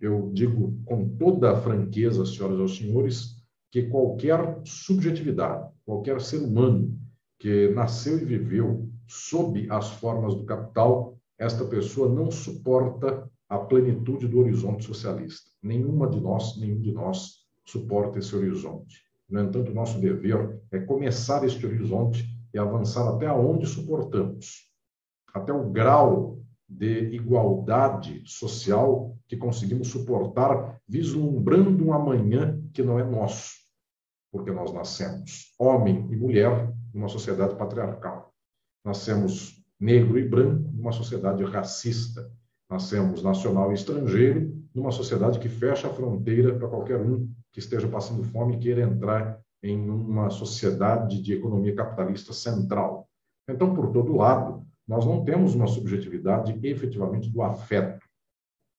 [0.00, 6.96] Eu digo com toda a franqueza, senhoras e senhores, que qualquer subjetividade, qualquer ser humano
[7.40, 14.26] que nasceu e viveu sob as formas do capital, esta pessoa não suporta a plenitude
[14.26, 15.48] do horizonte socialista.
[15.62, 19.00] Nenhuma de nós, nenhum de nós suporta esse horizonte.
[19.30, 24.68] No entanto, nosso dever é começar este horizonte e avançar até onde suportamos,
[25.32, 33.04] até o grau de igualdade social que conseguimos suportar, vislumbrando um amanhã que não é
[33.04, 33.52] nosso,
[34.32, 38.34] porque nós nascemos homem e mulher numa sociedade patriarcal.
[38.84, 42.28] Nascemos negro e branco numa sociedade racista
[42.70, 47.86] Nascemos nacional e estrangeiro numa sociedade que fecha a fronteira para qualquer um que esteja
[47.86, 53.08] passando fome e queira entrar em uma sociedade de economia capitalista central.
[53.48, 58.04] Então, por todo lado, nós não temos uma subjetividade efetivamente do afeto.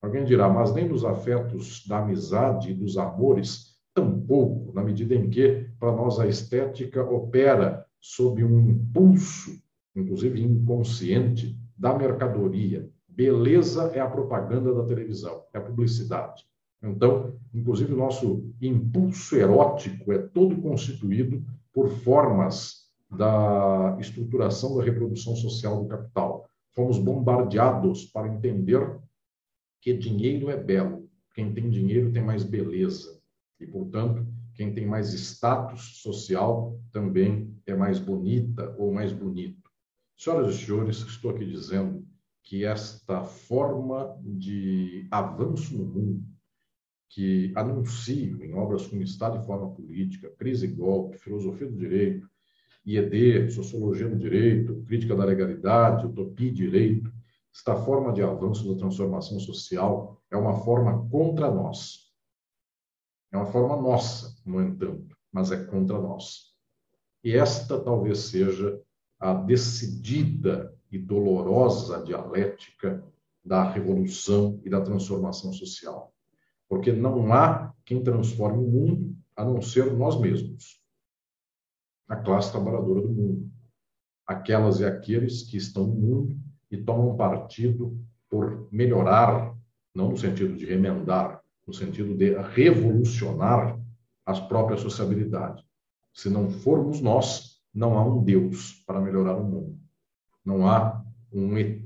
[0.01, 5.29] Alguém dirá, mas nem dos afetos da amizade e dos amores, tampouco, na medida em
[5.29, 9.59] que, para nós, a estética opera sob um impulso,
[9.95, 16.45] inclusive inconsciente, da mercadoria, Beleza é a propaganda da televisão, é a publicidade.
[16.83, 21.41] Então, inclusive, o nosso impulso erótico é todo constituído
[21.73, 26.45] por formas da estruturação da reprodução social do capital.
[26.71, 28.85] Fomos bombardeados para entender
[29.81, 31.09] que dinheiro é belo.
[31.33, 33.21] Quem tem dinheiro tem mais beleza.
[33.61, 39.69] E, portanto, quem tem mais status social também é mais bonita ou mais bonito.
[40.17, 42.05] Senhoras e senhores, estou aqui dizendo
[42.45, 46.23] que esta forma de avanço no mundo,
[47.09, 52.29] que anuncio em obras como Estado e Forma Política, Crise e Golpe, Filosofia do Direito,
[52.85, 57.11] IED, Sociologia do Direito, Crítica da Legalidade, Utopia e Direito,
[57.53, 62.11] esta forma de avanço da transformação social é uma forma contra nós.
[63.31, 66.53] É uma forma nossa, no entanto, mas é contra nós.
[67.23, 68.79] E esta talvez seja
[69.19, 73.03] a decidida e dolorosa dialética
[73.43, 76.13] da revolução e da transformação social.
[76.67, 80.81] Porque não há quem transforme o mundo a não ser nós mesmos,
[82.07, 83.51] a classe trabalhadora do mundo,
[84.25, 86.39] aquelas e aqueles que estão no mundo
[86.71, 89.55] e tomam partido por melhorar,
[89.93, 93.79] não no sentido de remendar, no sentido de revolucionar
[94.25, 95.63] as próprias sociabilidades.
[96.13, 99.84] Se não formos nós, não há um Deus para melhorar o mundo.
[100.45, 101.85] Não há um ET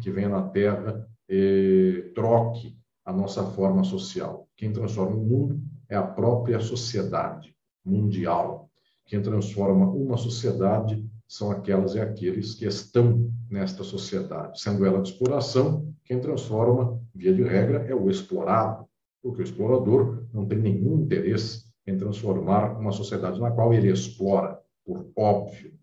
[0.00, 4.48] que venha na Terra e troque a nossa forma social.
[4.56, 7.54] Quem transforma o mundo é a própria sociedade
[7.84, 8.68] mundial.
[9.06, 14.60] Quem transforma uma sociedade são aquelas e aqueles que estão nesta sociedade.
[14.60, 18.84] Sendo ela de exploração, quem transforma, via de regra, é o explorado,
[19.22, 24.60] porque o explorador não tem nenhum interesse em transformar uma sociedade na qual ele explora,
[24.84, 25.79] por óbvio.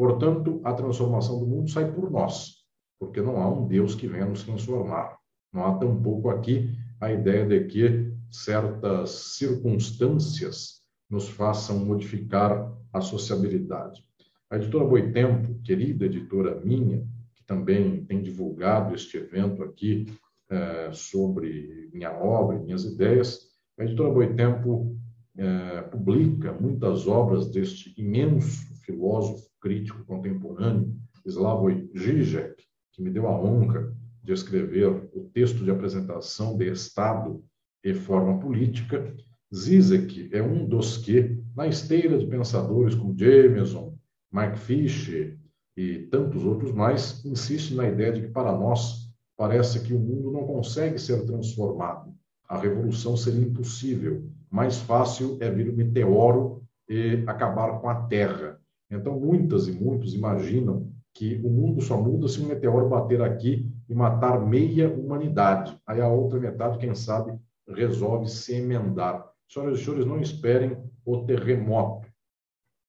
[0.00, 2.54] Portanto, a transformação do mundo sai por nós,
[2.98, 5.18] porque não há um Deus que venha nos transformar.
[5.52, 10.80] Não há tampouco aqui a ideia de que certas circunstâncias
[11.10, 14.02] nos façam modificar a sociabilidade.
[14.48, 20.06] A editora Boitempo, querida editora minha, que também tem divulgado este evento aqui
[20.48, 24.96] eh, sobre minha obra, minhas ideias, a editora Boitempo
[25.36, 32.62] é, publica muitas obras deste imenso filósofo crítico contemporâneo, Slavoj Žižek,
[32.92, 37.42] que me deu a honra de escrever o texto de apresentação de Estado
[37.84, 39.14] e Forma Política.
[39.54, 43.96] Zizek é um dos que, na esteira de pensadores como Jameson,
[44.30, 45.38] Mark Fisher
[45.76, 50.30] e tantos outros mais, insiste na ideia de que, para nós, parece que o mundo
[50.30, 52.14] não consegue ser transformado.
[52.48, 58.59] A revolução seria impossível mais fácil é vir o meteoro e acabar com a Terra.
[58.90, 63.70] Então, muitas e muitos imaginam que o mundo só muda se um meteoro bater aqui
[63.88, 65.78] e matar meia humanidade.
[65.86, 67.38] Aí a outra metade, quem sabe,
[67.68, 69.28] resolve se emendar.
[69.48, 72.08] Senhoras e senhores, não esperem o terremoto,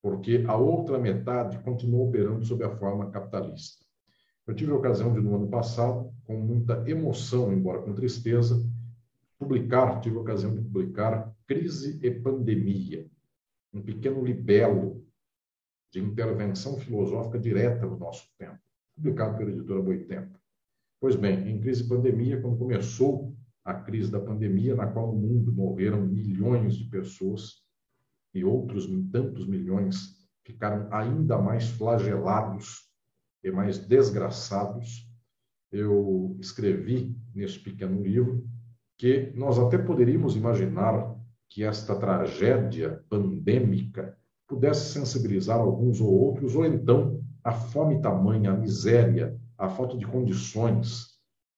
[0.02, 3.84] porque a outra metade continua operando sob a forma capitalista.
[4.46, 8.64] Eu tive a ocasião de, no ano passado, com muita emoção, embora com tristeza,
[9.38, 13.08] publicar, tive a ocasião de publicar Crise e Pandemia,
[13.74, 15.04] um pequeno libelo
[15.92, 18.60] de intervenção filosófica direta no nosso tempo,
[18.96, 20.40] publicado pela editora Boitempo.
[21.00, 25.20] Pois bem, em Crise e Pandemia, quando começou a crise da pandemia, na qual no
[25.20, 27.62] mundo morreram milhões de pessoas
[28.34, 32.90] e outros tantos milhões ficaram ainda mais flagelados
[33.44, 35.10] e mais desgraçados,
[35.72, 38.48] eu escrevi nesse pequeno livro
[38.98, 41.16] que nós até poderíamos imaginar
[41.50, 44.18] que esta tragédia pandêmica
[44.52, 50.06] pudesse sensibilizar alguns ou outros, ou então a fome tamanha, a miséria, a falta de
[50.06, 51.08] condições,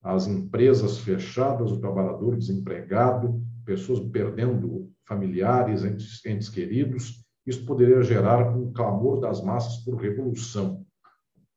[0.03, 8.55] as empresas fechadas, o trabalhador desempregado, pessoas perdendo familiares, entes, entes queridos, isso poderia gerar
[8.55, 10.85] um clamor das massas por revolução.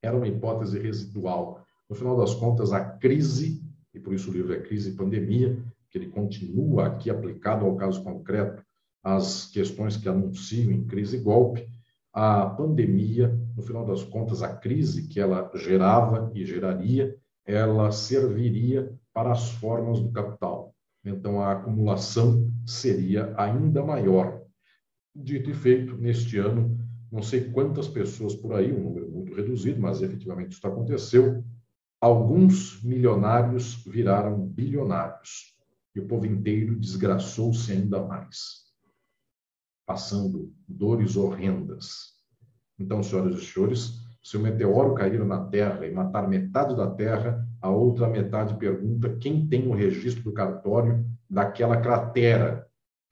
[0.03, 1.61] Era uma hipótese residual.
[1.89, 3.62] No final das contas, a crise,
[3.95, 7.76] e por isso o livro é Crise e Pandemia, que ele continua aqui aplicado ao
[7.76, 8.65] caso concreto
[9.07, 11.64] as questões que anunciam em crise e golpe,
[12.12, 18.92] a pandemia, no final das contas, a crise que ela gerava e geraria, ela serviria
[19.14, 20.74] para as formas do capital.
[21.04, 24.42] Então, a acumulação seria ainda maior.
[25.14, 26.76] Dito e feito, neste ano,
[27.12, 31.44] não sei quantas pessoas por aí, um número muito reduzido, mas efetivamente isso aconteceu,
[32.00, 35.54] alguns milionários viraram bilionários
[35.94, 38.65] e o povo inteiro desgraçou-se ainda mais,
[39.87, 42.16] passando dores horrendas.
[42.78, 47.47] Então, senhoras e senhores, se o meteoro cair na Terra e matar metade da Terra,
[47.62, 52.66] a outra metade pergunta quem tem o registro do cartório daquela cratera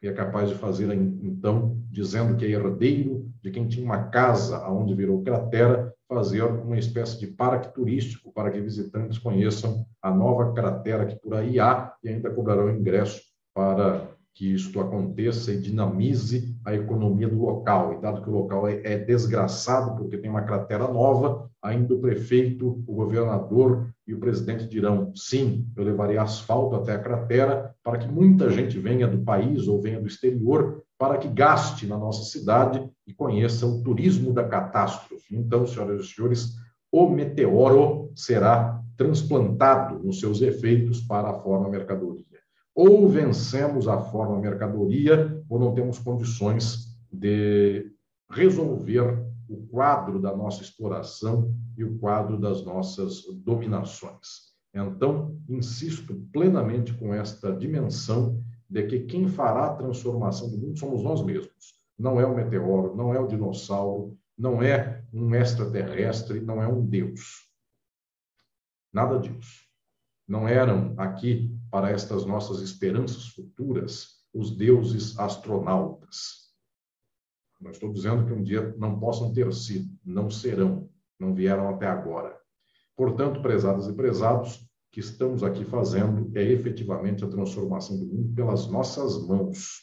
[0.05, 4.59] que é capaz de fazer, então, dizendo que é herdeiro de quem tinha uma casa
[4.59, 10.53] aonde virou cratera, fazer uma espécie de parque turístico para que visitantes conheçam a nova
[10.53, 13.23] cratera que por aí há e ainda cobrarão ingresso
[13.55, 17.95] para que isto aconteça e dinamize a economia do local.
[17.95, 22.01] E dado que o local é, é desgraçado porque tem uma cratera nova, ainda o
[22.01, 27.99] prefeito, o governador e o presidente dirão: sim, eu levarei asfalto até a cratera para
[27.99, 32.25] que muita gente venha do país ou venha do exterior para que gaste na nossa
[32.25, 35.37] cidade e conheça o turismo da catástrofe.
[35.37, 36.55] Então, senhoras e senhores,
[36.91, 42.34] o meteoro será transplantado nos seus efeitos para a forma mercadoria.
[42.75, 47.93] Ou vencemos a forma mercadoria, ou não temos condições de
[48.31, 54.55] resolver o quadro da nossa exploração e o quadro das nossas dominações.
[54.75, 61.03] Então, insisto plenamente com esta dimensão de que quem fará a transformação do mundo somos
[61.03, 61.75] nós mesmos.
[61.97, 66.85] Não é o meteoro, não é o dinossauro, não é um extraterrestre, não é um
[66.85, 67.49] Deus.
[68.93, 69.63] Nada disso.
[70.27, 76.53] Não eram aqui, para estas nossas esperanças futuras, os deuses astronautas.
[77.61, 81.89] Não estou dizendo que um dia não possam ter sido, não serão, não vieram até
[81.89, 82.39] agora.
[82.97, 88.69] Portanto, prezadas e prezados, que estamos aqui fazendo é efetivamente a transformação do mundo pelas
[88.69, 89.81] nossas mãos,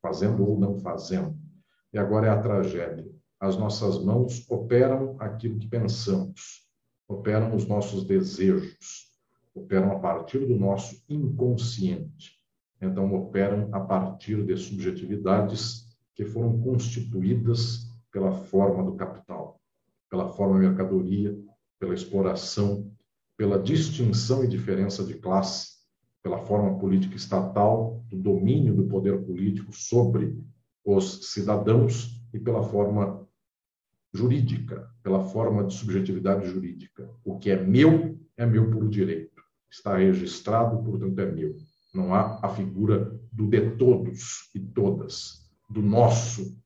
[0.00, 1.36] fazendo ou não fazendo.
[1.92, 3.10] E agora é a tragédia.
[3.40, 6.64] As nossas mãos operam aquilo que pensamos,
[7.08, 9.13] operam os nossos desejos,
[9.54, 12.38] operam a partir do nosso inconsciente.
[12.80, 19.60] Então, operam a partir de subjetividades que foram constituídas pela forma do capital,
[20.10, 21.36] pela forma mercadoria,
[21.78, 22.90] pela exploração,
[23.36, 25.74] pela distinção e diferença de classe,
[26.22, 30.38] pela forma política estatal, do domínio do poder político sobre
[30.84, 33.26] os cidadãos e pela forma
[34.12, 37.10] jurídica, pela forma de subjetividade jurídica.
[37.24, 39.23] O que é meu é meu por direito.
[39.74, 41.56] Está registrado, portanto é meu.
[41.92, 46.56] Não há a figura do de todos e todas, do nosso.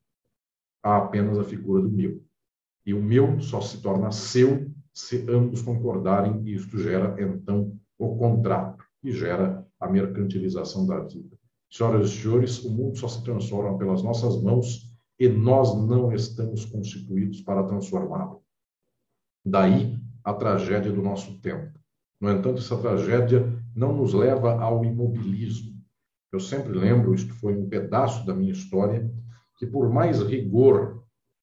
[0.83, 2.23] Há apenas a figura do meu.
[2.85, 8.15] E o meu só se torna seu se ambos concordarem, e isto gera, então, o
[8.19, 11.35] contrato, e gera a mercantilização da vida.
[11.71, 16.67] Senhoras e senhores, o mundo só se transforma pelas nossas mãos e nós não estamos
[16.67, 18.43] constituídos para transformá-lo.
[19.45, 21.79] Daí a tragédia do nosso tempo.
[22.21, 25.79] No entanto, essa tragédia não nos leva ao imobilismo.
[26.33, 29.11] Eu sempre lembro, isto foi um pedaço da minha história,
[29.57, 31.03] que por mais rigor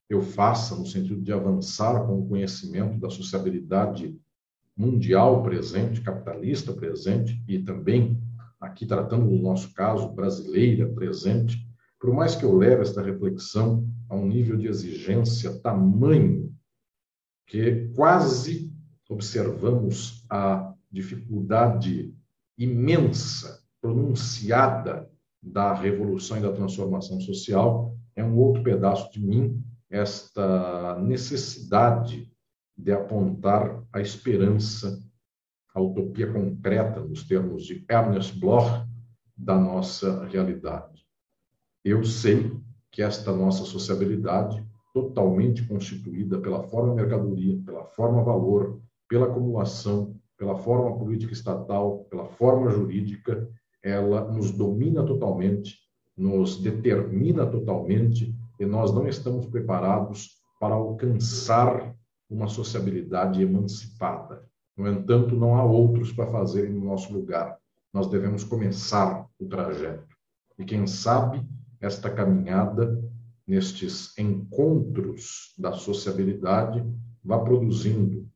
[0.09, 4.15] eu faça no sentido de avançar com o conhecimento da sociabilidade
[4.77, 8.21] mundial presente, capitalista presente, e também,
[8.59, 11.65] aqui tratando do nosso caso, brasileira presente,
[11.99, 16.53] por mais que eu leve esta reflexão a um nível de exigência tamanho
[17.47, 18.74] que quase
[19.09, 22.13] observamos a dificuldade
[22.57, 25.09] imensa, pronunciada
[25.41, 32.31] da revolução e da transformação social, é um outro pedaço de mim esta necessidade
[32.77, 35.01] de apontar a esperança,
[35.73, 38.85] a utopia concreta, nos termos de Ernest Bloch,
[39.37, 41.05] da nossa realidade.
[41.83, 42.57] Eu sei
[42.91, 50.55] que esta nossa sociabilidade, totalmente constituída pela forma mercadoria, pela forma valor, pela acumulação, pela
[50.55, 53.47] forma política estatal, pela forma jurídica,
[53.83, 55.77] ela nos domina totalmente,
[56.17, 61.93] nos determina totalmente e nós não estamos preparados para alcançar
[62.29, 64.43] uma sociabilidade emancipada.
[64.75, 67.57] No entanto, não há outros para fazerem no nosso lugar.
[67.93, 70.15] Nós devemos começar o trajeto.
[70.57, 71.45] E quem sabe
[71.79, 73.01] esta caminhada
[73.47, 76.83] nestes encontros da sociabilidade
[77.23, 78.27] vá produzindo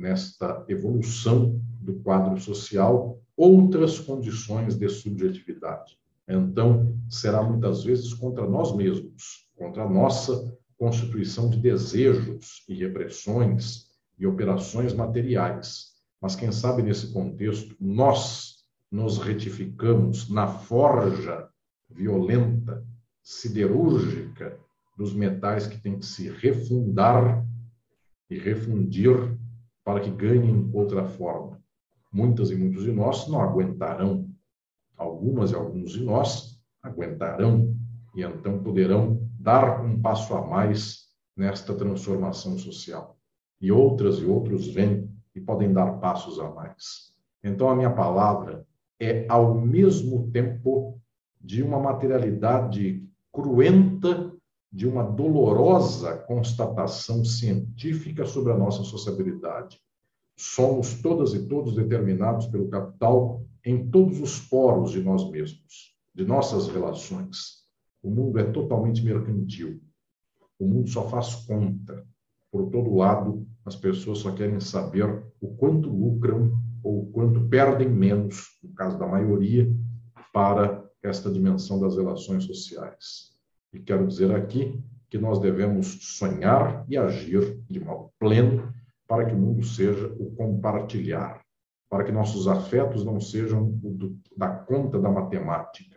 [0.00, 5.98] nesta evolução do quadro social outras condições de subjetividade.
[6.26, 13.90] Então, será muitas vezes contra nós mesmos contra a nossa constituição de desejos e repressões
[14.18, 15.90] e operações materiais.
[16.18, 21.46] Mas quem sabe nesse contexto nós nos retificamos na forja
[21.90, 22.82] violenta,
[23.22, 24.58] siderúrgica
[24.96, 27.46] dos metais que tem que se refundar
[28.30, 29.38] e refundir
[29.84, 31.60] para que ganhem outra forma.
[32.12, 34.28] Muitas e muitos de nós não aguentarão.
[34.96, 37.74] Algumas e alguns de nós aguentarão
[38.14, 43.16] e então poderão dar um passo a mais nesta transformação social.
[43.60, 47.14] E outras e outros vêm e podem dar passos a mais.
[47.42, 48.66] Então, a minha palavra
[48.98, 51.00] é, ao mesmo tempo,
[51.40, 53.02] de uma materialidade
[53.32, 54.29] cruenta,
[54.72, 59.80] de uma dolorosa constatação científica sobre a nossa sociabilidade.
[60.38, 66.24] Somos todas e todos determinados pelo capital em todos os poros de nós mesmos, de
[66.24, 67.60] nossas relações.
[68.02, 69.80] O mundo é totalmente mercantil.
[70.58, 72.06] O mundo só faz conta.
[72.50, 77.88] Por todo lado, as pessoas só querem saber o quanto lucram ou o quanto perdem
[77.88, 79.70] menos, no caso da maioria,
[80.32, 83.29] para esta dimensão das relações sociais.
[83.72, 88.72] E quero dizer aqui que nós devemos sonhar e agir de modo pleno
[89.06, 91.44] para que o mundo seja o compartilhar,
[91.88, 95.96] para que nossos afetos não sejam do, da conta da matemática,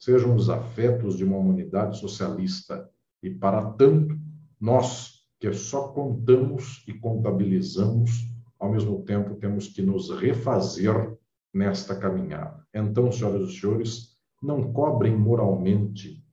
[0.00, 2.88] sejam os afetos de uma humanidade socialista.
[3.22, 4.18] E para tanto,
[4.58, 8.10] nós que só contamos e contabilizamos,
[8.58, 11.14] ao mesmo tempo temos que nos refazer
[11.52, 12.66] nesta caminhada.
[12.72, 16.23] Então, senhoras e senhores, não cobrem moralmente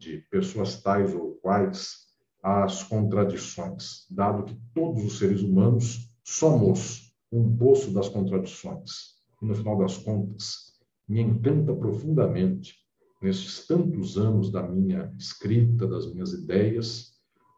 [0.00, 2.06] de pessoas tais ou quais
[2.42, 9.20] as contradições, dado que todos os seres humanos somos um poço das contradições.
[9.42, 10.72] E, no final das contas,
[11.06, 12.74] me encanta profundamente,
[13.20, 17.12] nesses tantos anos da minha escrita, das minhas ideias,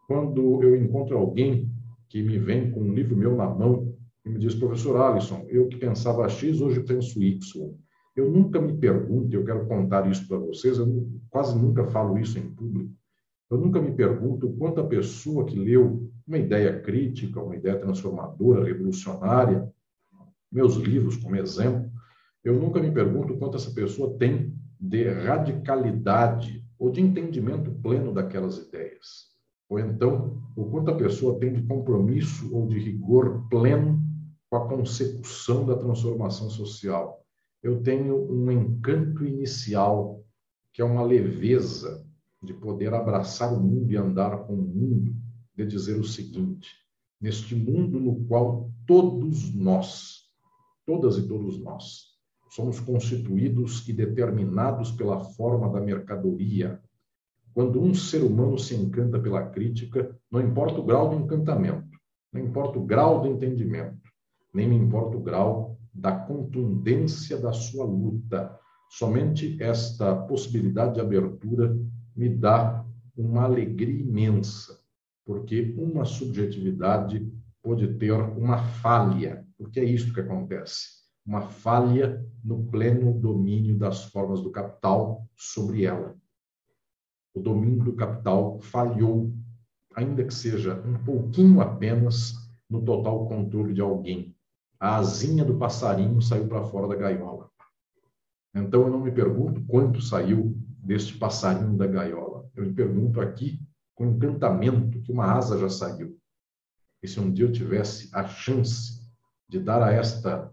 [0.09, 1.71] quando eu encontro alguém
[2.09, 5.69] que me vem com um livro meu na mão e me diz, professor Alisson, eu
[5.69, 7.73] que pensava X, hoje penso Y.
[8.15, 12.39] Eu nunca me pergunto, eu quero contar isso para vocês, eu quase nunca falo isso
[12.39, 12.93] em público,
[13.51, 18.65] eu nunca me pergunto quanto a pessoa que leu uma ideia crítica, uma ideia transformadora,
[18.65, 19.71] revolucionária,
[20.51, 21.91] meus livros como exemplo,
[22.45, 28.59] eu nunca me pergunto quanto essa pessoa tem de radicalidade ou de entendimento pleno daquelas
[28.59, 29.33] ideias.
[29.69, 34.03] Ou então, o quanto a pessoa tem de compromisso ou de rigor pleno
[34.51, 37.22] com a consecução da transformação social.
[37.63, 40.25] Eu tenho um encanto inicial,
[40.73, 42.05] que é uma leveza
[42.43, 45.15] de poder abraçar o mundo e andar com o mundo,
[45.55, 46.71] de dizer o seguinte:
[47.21, 50.23] neste mundo no qual todos nós,
[50.85, 52.13] todas e todos nós,
[52.51, 56.83] somos constituídos e determinados pela forma da mercadoria.
[57.55, 61.97] Quando um ser humano se encanta pela crítica, não importa o grau do encantamento,
[62.33, 64.11] não importa o grau do entendimento,
[64.53, 68.59] nem me importa o grau da contundência da sua luta.
[68.91, 71.77] Somente esta possibilidade de abertura
[72.15, 72.85] me dá
[73.17, 74.79] uma alegria imensa,
[75.25, 77.31] porque uma subjetividade
[77.63, 84.05] pode ter uma falha, porque é isso que acontece uma falha no pleno domínio das
[84.05, 86.17] formas do capital sobre ela.
[87.35, 89.33] O domínio do capital falhou,
[89.95, 92.35] ainda que seja um pouquinho apenas,
[92.69, 94.35] no total controle de alguém.
[94.83, 97.49] A asinha do passarinho saiu para fora da gaiola.
[98.53, 102.51] Então eu não me pergunto quanto saiu deste passarinho da gaiola.
[102.53, 103.61] Eu me pergunto aqui,
[103.95, 106.19] com encantamento, que uma asa já saiu.
[107.01, 109.09] E se um dia eu tivesse a chance
[109.49, 110.53] de dar a esta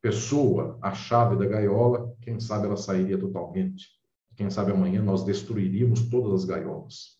[0.00, 3.88] pessoa a chave da gaiola, quem sabe ela sairia totalmente.
[4.36, 7.18] Quem sabe amanhã nós destruiríamos todas as gaiolas.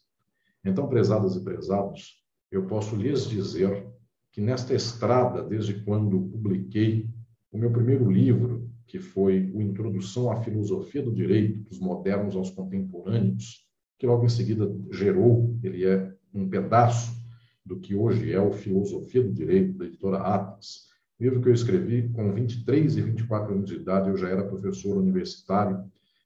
[0.65, 3.98] Então, prezadas e prezados, eu posso lhes dizer
[4.39, 7.11] que nesta estrada, desde quando publiquei
[7.51, 12.49] o meu primeiro livro, que foi o Introdução à Filosofia do Direito, dos modernos aos
[12.49, 13.67] contemporâneos,
[13.99, 17.21] que logo em seguida gerou, ele é um pedaço
[17.67, 20.87] do que hoje é o Filosofia do Direito, da editora Atlas,
[21.19, 24.99] livro que eu escrevi com 23 e 24 anos de idade, eu já era professor
[24.99, 25.83] universitário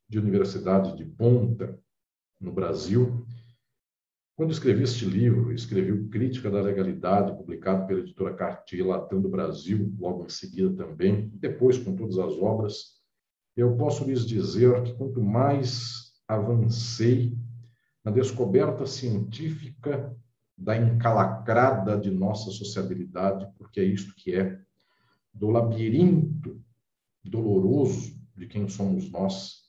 [0.06, 1.80] de universidade de ponta
[2.38, 3.24] no Brasil.
[4.34, 9.94] Quando escrevi este livro, escrevi Crítica da Legalidade, publicado pela editora Cartier Latam do Brasil,
[9.98, 13.02] logo em seguida também, depois com todas as obras,
[13.54, 17.36] eu posso lhes dizer que quanto mais avancei
[18.02, 20.16] na descoberta científica
[20.56, 24.58] da encalacrada de nossa sociabilidade, porque é isto que é,
[25.32, 26.58] do labirinto
[27.22, 29.62] doloroso de quem somos nós,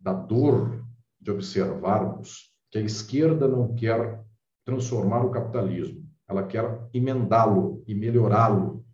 [0.00, 0.82] da dor
[1.20, 4.20] de observarmos que a esquerda não quer
[4.66, 8.84] transformar o capitalismo, ela quer emendá-lo e melhorá-lo.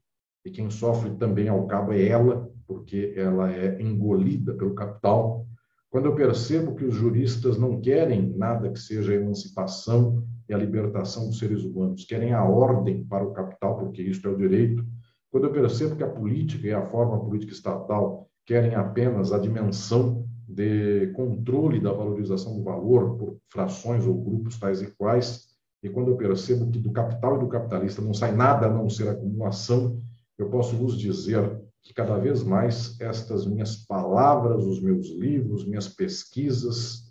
[0.45, 5.47] E quem sofre também ao cabo é ela, porque ela é engolida pelo capital.
[5.89, 10.59] Quando eu percebo que os juristas não querem nada que seja a emancipação e a
[10.59, 14.85] libertação dos seres humanos, querem a ordem para o capital, porque isto é o direito,
[15.31, 20.20] quando eu percebo que a política e a forma política estatal querem apenas a dimensão
[20.51, 25.49] de controle da valorização do valor por frações ou grupos tais e quais,
[25.83, 28.89] e quando eu percebo que do capital e do capitalista não sai nada a não
[28.91, 29.99] ser acumulação,
[30.37, 35.89] eu posso vos dizer que cada vez mais estas minhas palavras, os meus livros, minhas
[35.89, 37.11] pesquisas,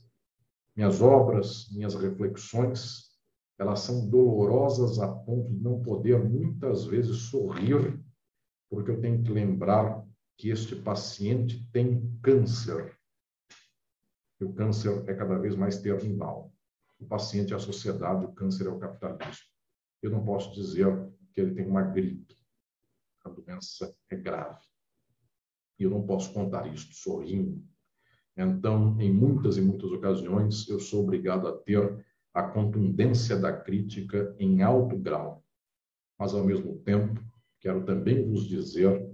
[0.75, 3.09] minhas obras, minhas reflexões,
[3.57, 7.99] elas são dolorosas a ponto de não poder muitas vezes sorrir
[8.69, 10.05] porque eu tenho que lembrar
[10.37, 12.95] que este paciente tem câncer.
[14.39, 16.53] E o câncer é cada vez mais terminal.
[16.99, 19.47] O paciente é a sociedade, o câncer é o capitalismo.
[20.01, 20.87] Eu não posso dizer
[21.33, 22.37] que ele tem uma gripe.
[23.23, 24.61] A doença é grave.
[25.77, 27.63] E eu não posso contar isto sorrindo.
[28.35, 34.33] Então, em muitas e muitas ocasiões, eu sou obrigado a ter a contundência da crítica
[34.39, 35.43] em alto grau.
[36.17, 37.21] Mas, ao mesmo tempo,
[37.59, 39.09] quero também vos dizer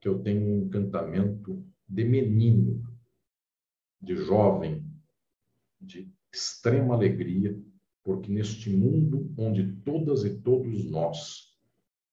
[0.00, 2.82] que eu tenho um encantamento de menino,
[4.00, 4.84] de jovem,
[5.80, 7.58] de extrema alegria,
[8.02, 11.56] porque neste mundo onde todas e todos nós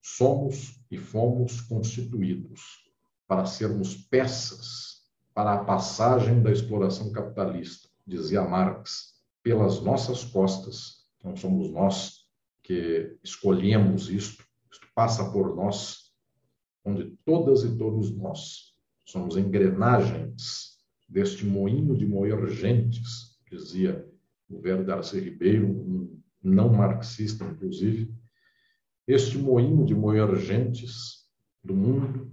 [0.01, 2.61] somos e fomos constituídos
[3.27, 4.97] para sermos peças
[5.33, 12.27] para a passagem da exploração capitalista, dizia Marx, pelas nossas costas, não somos nós
[12.63, 16.11] que escolhemos isto, isto passa por nós,
[16.83, 18.73] onde todas e todos nós
[19.05, 20.76] somos engrenagens
[21.07, 24.05] deste moinho de moer gentes, dizia
[24.49, 28.13] o velho Darcy Ribeiro, um não marxista, inclusive,
[29.07, 31.27] este moinho de moer gentes
[31.63, 32.31] do mundo,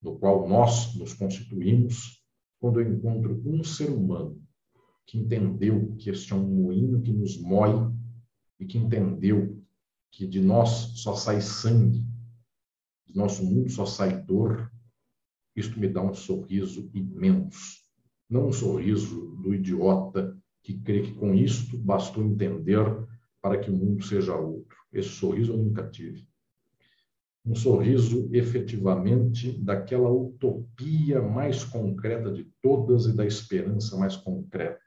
[0.00, 2.22] no qual nós nos constituímos,
[2.60, 4.40] quando eu encontro um ser humano
[5.06, 7.92] que entendeu que este é um moinho que nos moe
[8.60, 9.58] e que entendeu
[10.10, 10.68] que de nós
[11.00, 12.04] só sai sangue,
[13.06, 14.70] de nosso mundo só sai dor,
[15.56, 17.87] isto me dá um sorriso imenso.
[18.28, 22.84] Não um sorriso do idiota que crê que com isto bastou entender
[23.40, 24.76] para que o mundo seja outro.
[24.92, 26.28] Esse sorriso eu nunca tive.
[27.44, 34.82] Um sorriso efetivamente daquela utopia mais concreta de todas e da esperança mais concreta.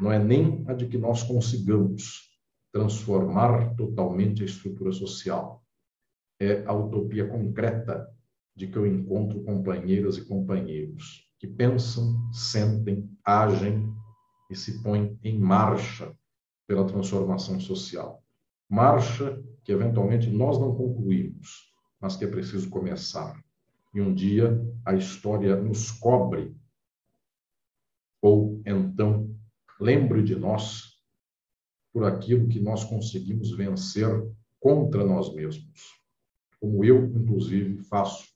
[0.00, 2.34] Não é nem a de que nós consigamos
[2.72, 5.62] transformar totalmente a estrutura social.
[6.40, 8.08] É a utopia concreta
[8.56, 13.92] de que eu encontro companheiras e companheiros que pensam, sentem, agem
[14.50, 16.14] e se põe em marcha
[16.66, 18.22] pela transformação social.
[18.68, 23.42] Marcha que eventualmente nós não concluímos, mas que é preciso começar.
[23.94, 26.54] E um dia a história nos cobre,
[28.20, 29.34] ou então
[29.80, 30.94] lembre de nós
[31.92, 34.08] por aquilo que nós conseguimos vencer
[34.58, 35.94] contra nós mesmos.
[36.60, 38.34] Como eu, inclusive, faço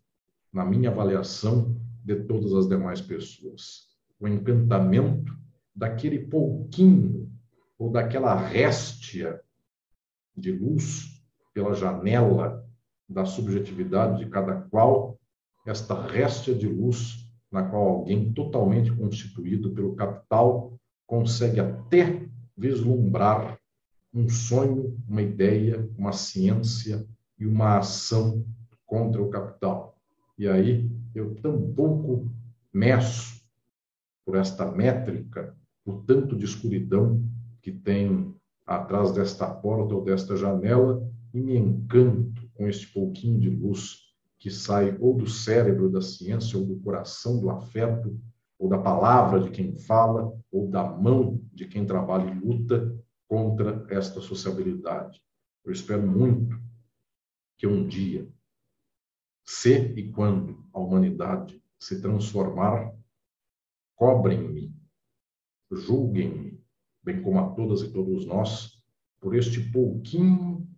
[0.52, 1.74] na minha avaliação
[2.08, 3.86] de todas as demais pessoas.
[4.18, 5.36] O encantamento
[5.74, 7.30] daquele pouquinho
[7.78, 9.40] ou daquela réstia
[10.34, 12.66] de luz pela janela
[13.08, 15.18] da subjetividade de cada qual,
[15.66, 20.72] esta réstia de luz na qual alguém totalmente constituído pelo capital
[21.06, 23.58] consegue até vislumbrar
[24.12, 27.06] um sonho, uma ideia, uma ciência
[27.38, 28.44] e uma ação
[28.86, 29.98] contra o capital.
[30.38, 32.30] E aí eu tampouco
[32.72, 33.42] meço
[34.24, 37.24] por esta métrica o tanto de escuridão
[37.62, 38.34] que tem
[38.66, 41.02] atrás desta porta ou desta janela
[41.32, 44.08] e me encanto com este pouquinho de luz
[44.38, 48.20] que sai ou do cérebro da ciência ou do coração do afeto
[48.58, 52.94] ou da palavra de quem fala ou da mão de quem trabalha e luta
[53.26, 55.20] contra esta sociabilidade.
[55.64, 56.58] Eu espero muito
[57.56, 58.28] que um dia,
[59.50, 62.94] se e quando a humanidade se transformar,
[63.96, 64.76] cobrem-me
[65.70, 66.62] julguem-me,
[67.02, 68.82] bem como a todas e todos nós,
[69.18, 70.68] por este pouquinho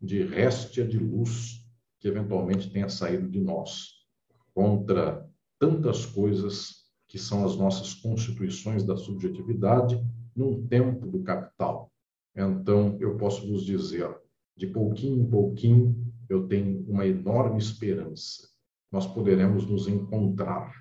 [0.00, 1.66] de réstia de luz
[2.00, 3.90] que eventualmente tenha saído de nós,
[4.54, 10.02] contra tantas coisas que são as nossas constituições da subjetividade
[10.34, 11.92] num tempo do capital.
[12.34, 14.18] Então, eu posso vos dizer,
[14.56, 18.48] de pouquinho em pouquinho, eu tenho uma enorme esperança.
[18.90, 20.72] Nós poderemos nos encontrar.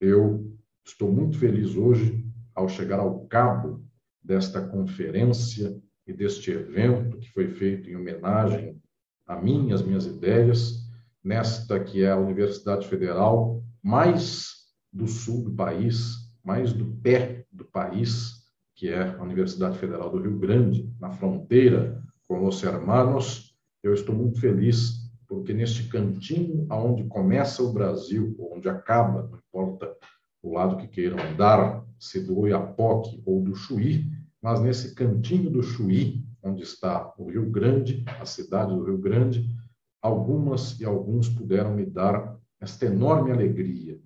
[0.00, 3.84] Eu estou muito feliz hoje ao chegar ao cabo
[4.22, 8.80] desta conferência e deste evento que foi feito em homenagem
[9.26, 10.84] a mim, as minhas ideias,
[11.22, 17.64] nesta que é a Universidade Federal mais do sul do país, mais do pé do
[17.64, 18.44] país,
[18.74, 23.53] que é a Universidade Federal do Rio Grande, na fronteira com os hermanos.
[23.84, 29.94] Eu estou muito feliz porque neste cantinho aonde começa o Brasil, onde acaba, não importa
[30.42, 34.10] o lado que queiram dar, se do Oiapoque ou do Chuí,
[34.40, 39.54] mas nesse cantinho do Chuí, onde está o Rio Grande, a cidade do Rio Grande,
[40.00, 44.00] algumas e alguns puderam me dar esta enorme alegria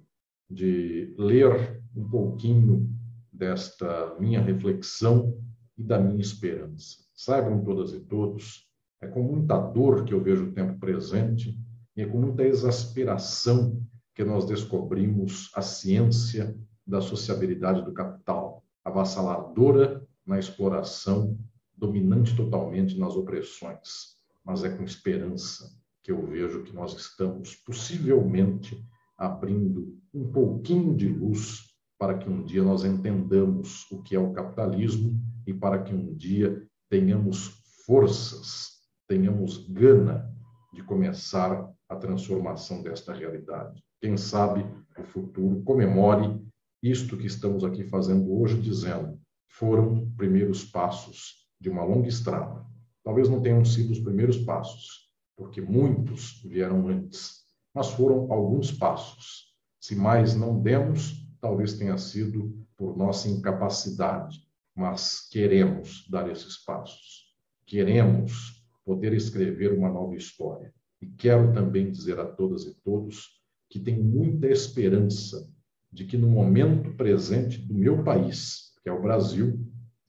[0.51, 2.91] de ler um pouquinho
[3.33, 5.41] desta minha reflexão
[5.77, 6.97] e da minha esperança.
[7.15, 8.68] Saibam todas e todos,
[9.01, 11.59] é com muita dor que eu vejo o tempo presente
[11.97, 13.81] e é com muita exasperação
[14.15, 21.39] que nós descobrimos a ciência da sociabilidade do capital, avassaladora na exploração,
[21.77, 24.17] dominante totalmente nas opressões.
[24.45, 25.71] Mas é com esperança
[26.03, 28.83] que eu vejo que nós estamos possivelmente
[29.17, 31.69] abrindo um pouquinho de luz
[31.99, 36.15] para que um dia nós entendamos o que é o capitalismo e para que um
[36.15, 38.78] dia tenhamos forças,
[39.09, 40.31] tenhamos gana
[40.73, 43.83] de começar a transformação desta realidade.
[44.01, 44.65] quem sabe
[44.99, 46.41] o futuro comemore
[46.83, 52.65] isto que estamos aqui fazendo hoje, dizendo: foram primeiros passos de uma longa estrada.
[53.03, 57.45] Talvez não tenham sido os primeiros passos, porque muitos vieram antes,
[57.75, 59.55] mas foram alguns passos.
[59.81, 64.41] Se mais não demos, talvez tenha sido por nossa incapacidade,
[64.75, 67.35] mas queremos dar esses passos.
[67.67, 68.58] Queremos
[68.89, 70.73] poder escrever uma nova história.
[70.99, 75.47] E quero também dizer a todas e todos que tenho muita esperança
[75.93, 79.61] de que no momento presente do meu país, que é o Brasil,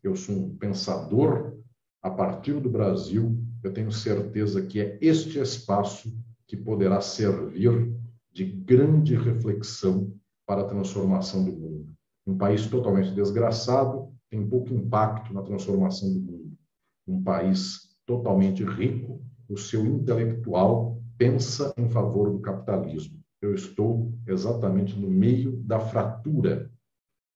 [0.01, 1.57] eu sou um pensador
[2.01, 6.17] a partir do Brasil, eu tenho certeza que é este espaço
[6.47, 7.93] que poderá servir
[8.31, 10.13] de grande reflexão
[10.47, 11.93] para a transformação do mundo.
[12.25, 16.57] Um país totalmente desgraçado tem pouco impacto na transformação do mundo.
[17.05, 23.19] Um país totalmente rico, o seu intelectual pensa em favor do capitalismo.
[23.39, 26.71] Eu estou exatamente no meio da fratura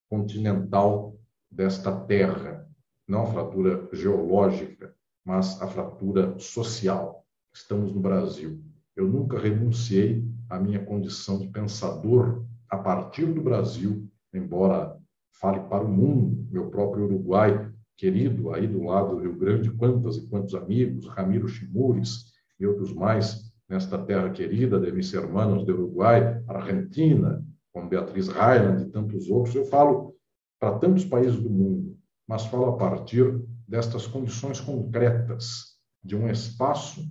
[0.10, 1.16] continental
[1.52, 2.68] desta terra,
[3.08, 7.24] não a fratura geológica, mas a fratura social.
[7.54, 8.60] Estamos no Brasil.
[8.96, 15.00] Eu nunca renunciei à minha condição de pensador a partir do Brasil, embora
[15.34, 20.18] fale para o mundo, meu próprio Uruguai, querido, aí do lado do Rio Grande, quantas
[20.18, 25.72] e quantos amigos, Ramiro Chimures e outros mais, nesta terra querida de mis hermanos de
[25.72, 29.56] Uruguai, Argentina, com Beatriz Railand e tantos outros.
[29.56, 30.16] Eu falo
[30.60, 37.02] para tantos países do mundo, mas falo a partir destas condições concretas de um espaço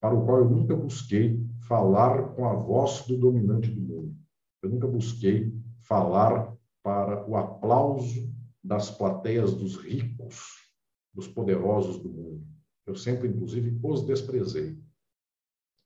[0.00, 4.14] para o qual eu nunca busquei falar com a voz do dominante do mundo.
[4.62, 6.52] Eu nunca busquei falar
[6.82, 8.32] para o aplauso
[8.66, 10.72] das plateias dos ricos,
[11.14, 12.44] dos poderosos do mundo.
[12.84, 14.76] Eu sempre, inclusive, os desprezei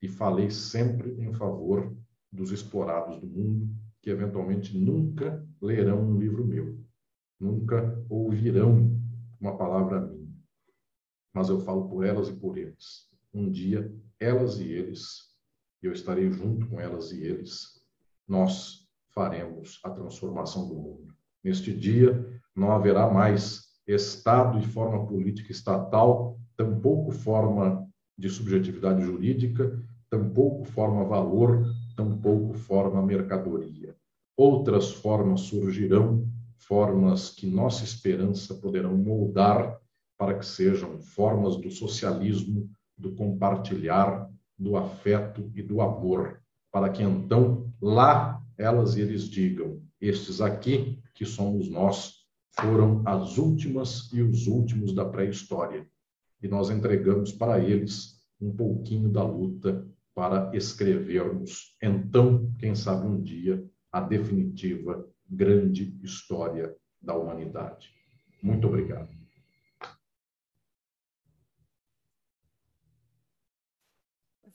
[0.02, 1.94] e falei sempre em favor
[2.32, 3.68] dos explorados do mundo,
[4.00, 6.82] que eventualmente nunca lerão um livro meu,
[7.38, 8.98] nunca ouvirão
[9.38, 10.34] uma palavra minha.
[11.34, 13.10] Mas eu falo por elas e por eles.
[13.32, 15.36] Um dia, elas e eles,
[15.82, 17.84] eu estarei junto com elas e eles,
[18.26, 21.14] nós faremos a transformação do mundo.
[21.44, 29.82] Neste dia, não haverá mais Estado e forma política estatal, tampouco forma de subjetividade jurídica,
[30.08, 31.64] tampouco forma valor,
[31.96, 33.96] tampouco forma mercadoria.
[34.36, 39.80] Outras formas surgirão, formas que nossa esperança poderão moldar
[40.18, 46.40] para que sejam formas do socialismo, do compartilhar, do afeto e do amor,
[46.70, 52.19] para que então lá elas e eles digam: estes aqui, que somos nós,
[52.60, 55.86] foram as últimas e os últimos da pré-história.
[56.42, 63.20] E nós entregamos para eles um pouquinho da luta para escrevermos, então, quem sabe um
[63.22, 67.88] dia, a definitiva grande história da humanidade.
[68.42, 69.19] Muito obrigado.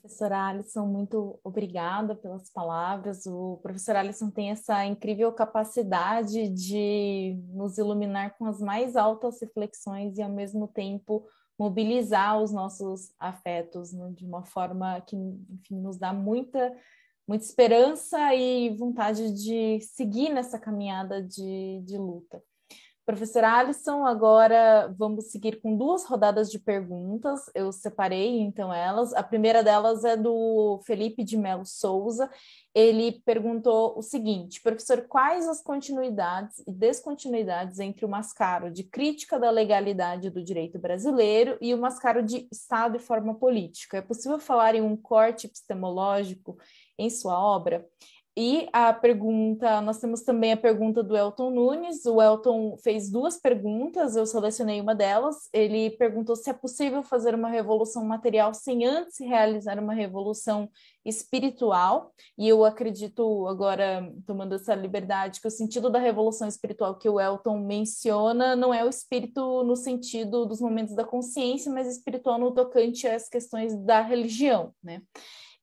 [0.06, 3.26] Professora Alisson, muito obrigada pelas palavras.
[3.26, 10.16] O professor Alisson tem essa incrível capacidade de nos iluminar com as mais altas reflexões
[10.16, 11.26] e, ao mesmo tempo,
[11.58, 16.72] mobilizar os nossos afetos né, de uma forma que enfim, nos dá muita,
[17.26, 22.40] muita esperança e vontade de seguir nessa caminhada de, de luta.
[23.06, 27.48] Professora Alisson, agora vamos seguir com duas rodadas de perguntas.
[27.54, 29.14] Eu separei então elas.
[29.14, 32.28] A primeira delas é do Felipe de Melo Souza.
[32.74, 39.38] Ele perguntou o seguinte: professor, quais as continuidades e descontinuidades entre o mascaro de crítica
[39.38, 43.98] da legalidade do direito brasileiro e o mascaro de Estado e forma política?
[43.98, 46.58] É possível falar em um corte epistemológico
[46.98, 47.86] em sua obra?
[48.38, 52.04] E a pergunta, nós temos também a pergunta do Elton Nunes.
[52.04, 55.48] O Elton fez duas perguntas, eu selecionei uma delas.
[55.54, 60.68] Ele perguntou se é possível fazer uma revolução material sem antes realizar uma revolução
[61.02, 62.12] espiritual.
[62.36, 67.18] E eu acredito, agora tomando essa liberdade, que o sentido da revolução espiritual que o
[67.18, 72.52] Elton menciona não é o espírito no sentido dos momentos da consciência, mas espiritual no
[72.52, 75.00] tocante às questões da religião, né?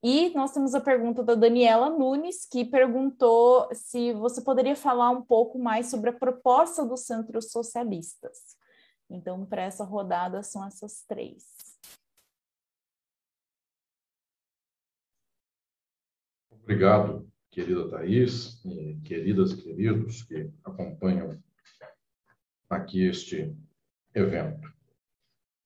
[0.05, 5.21] E nós temos a pergunta da Daniela Nunes, que perguntou se você poderia falar um
[5.21, 8.57] pouco mais sobre a proposta dos centros socialistas.
[9.09, 11.45] Então, para essa rodada, são essas três.
[16.51, 21.41] Obrigado, querida Thais, e queridas e queridos que acompanham
[22.69, 23.55] aqui este
[24.13, 24.72] evento.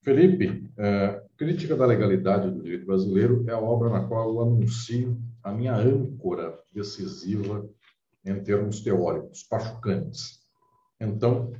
[0.02, 5.16] Felipe, eh, Crítica da Legalidade do Direito Brasileiro é a obra na qual eu anuncio
[5.42, 7.68] a minha âncora decisiva
[8.24, 10.40] em termos teóricos, Pachucanes.
[11.00, 11.52] Então,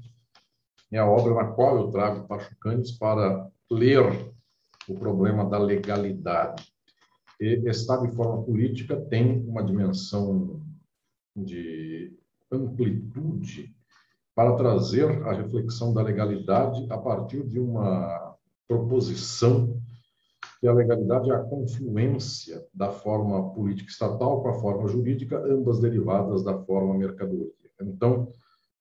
[0.90, 4.04] é a obra na qual eu trago Pachucanes para ler
[4.88, 6.72] o problema da legalidade.
[7.40, 10.60] E Estado e forma política tem uma dimensão
[11.36, 12.18] de
[12.50, 13.72] amplitude
[14.34, 18.27] para trazer a reflexão da legalidade a partir de uma
[18.68, 19.80] proposição
[20.60, 25.80] que a legalidade é a confluência da forma política estatal com a forma jurídica, ambas
[25.80, 27.52] derivadas da forma mercadoria.
[27.80, 28.28] Então,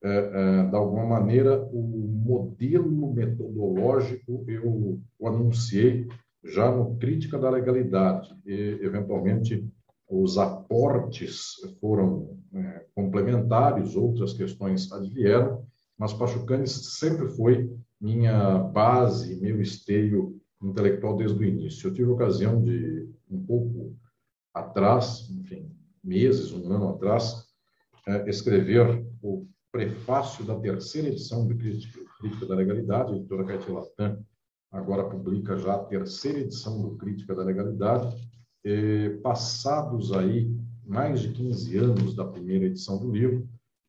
[0.03, 6.07] é, é, de alguma maneira, o modelo metodológico eu anunciei
[6.43, 9.67] já no Crítica da Legalidade e, eventualmente,
[10.09, 15.65] os aportes foram é, complementares, outras questões advieram,
[15.97, 17.69] mas Pachucanes sempre foi
[17.99, 21.87] minha base, meu esteio intelectual desde o início.
[21.87, 23.95] Eu tive a ocasião de, um pouco
[24.53, 25.71] atrás, enfim,
[26.03, 27.45] meses, um ano atrás,
[28.07, 34.25] é, escrever o prefácio da terceira edição do Crítica, da Legalidade, a editora Caetê Latam
[34.71, 38.15] agora publica já a terceira edição do Crítica da Legalidade,
[39.23, 40.53] passados aí
[40.85, 43.47] mais de 15 anos da primeira edição do livro,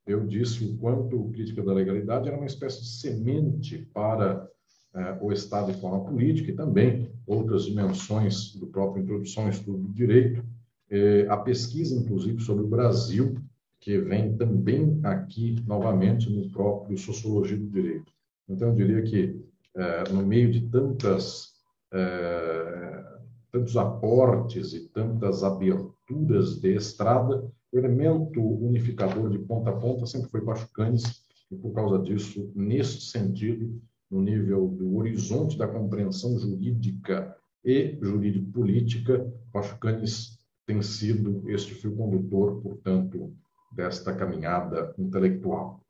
[0.09, 4.49] eu disse o quanto Crítica da Legalidade era uma espécie de semente para
[4.95, 9.77] eh, o Estado de forma política e também outras dimensões do próprio Introdução ao Estudo
[9.77, 10.43] do Direito,
[10.89, 13.35] eh, a pesquisa, inclusive, sobre o Brasil,
[13.79, 18.11] que vem também aqui, novamente, no próprio Sociologia do Direito.
[18.49, 19.39] Então, eu diria que,
[19.75, 21.57] eh, no meio de tantas
[23.51, 30.29] tantos aportes e tantas aberturas de estrada, o elemento unificador de ponta a ponta sempre
[30.29, 37.35] foi Pachucanes, e por causa disso, neste sentido, no nível do horizonte da compreensão jurídica
[37.63, 43.33] e jurídico-política, Pachucanes tem sido este fio condutor, portanto,
[43.71, 45.83] desta caminhada intelectual.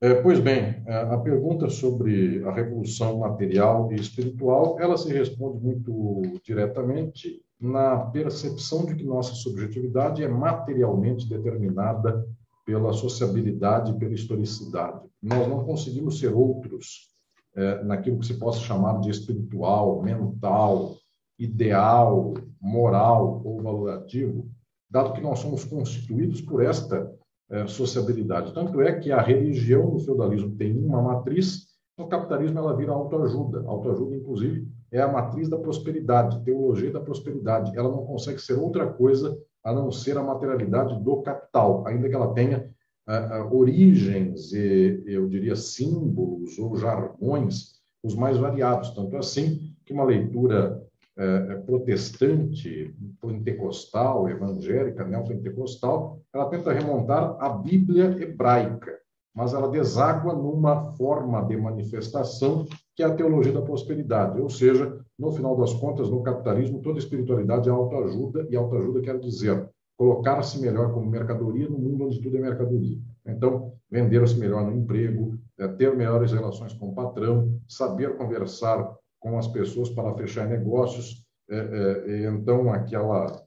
[0.00, 5.62] É, pois bem, é, a pergunta sobre a revolução material e espiritual, ela se responde
[5.62, 12.26] muito diretamente na percepção de que nossa subjetividade é materialmente determinada
[12.66, 15.00] pela sociabilidade e pela historicidade.
[15.22, 17.12] Nós não conseguimos ser outros
[17.54, 20.96] é, naquilo que se possa chamar de espiritual, mental,
[21.38, 24.50] ideal, moral ou valorativo,
[24.90, 27.12] dado que nós somos constituídos por esta
[27.48, 28.52] é, sociabilidade.
[28.52, 33.62] Tanto é que a religião no feudalismo tem uma matriz, no capitalismo ela vira autoajuda.
[33.66, 34.61] Autoajuda, inclusive,
[34.92, 37.76] é a matriz da prosperidade, teologia da prosperidade.
[37.76, 42.14] Ela não consegue ser outra coisa a não ser a materialidade do capital, ainda que
[42.14, 42.70] ela tenha
[43.08, 48.90] uh, uh, origens e, eu diria, símbolos ou jargões os mais variados.
[48.90, 50.82] Tanto assim que uma leitura
[51.16, 58.98] é, é, protestante, pentecostal, evangélica, neopentecostal, ela tenta remontar a Bíblia hebraica,
[59.34, 64.98] mas ela deságua numa forma de manifestação que é a teologia da prosperidade, ou seja,
[65.18, 70.60] no final das contas, no capitalismo, toda espiritualidade é autoajuda, e autoajuda quer dizer colocar-se
[70.60, 72.98] melhor como mercadoria no mundo onde tudo é mercadoria.
[73.24, 79.38] Então, vender-se melhor no emprego, é, ter melhores relações com o patrão, saber conversar com
[79.38, 81.24] as pessoas para fechar negócios.
[81.48, 83.42] É, é, então, aquela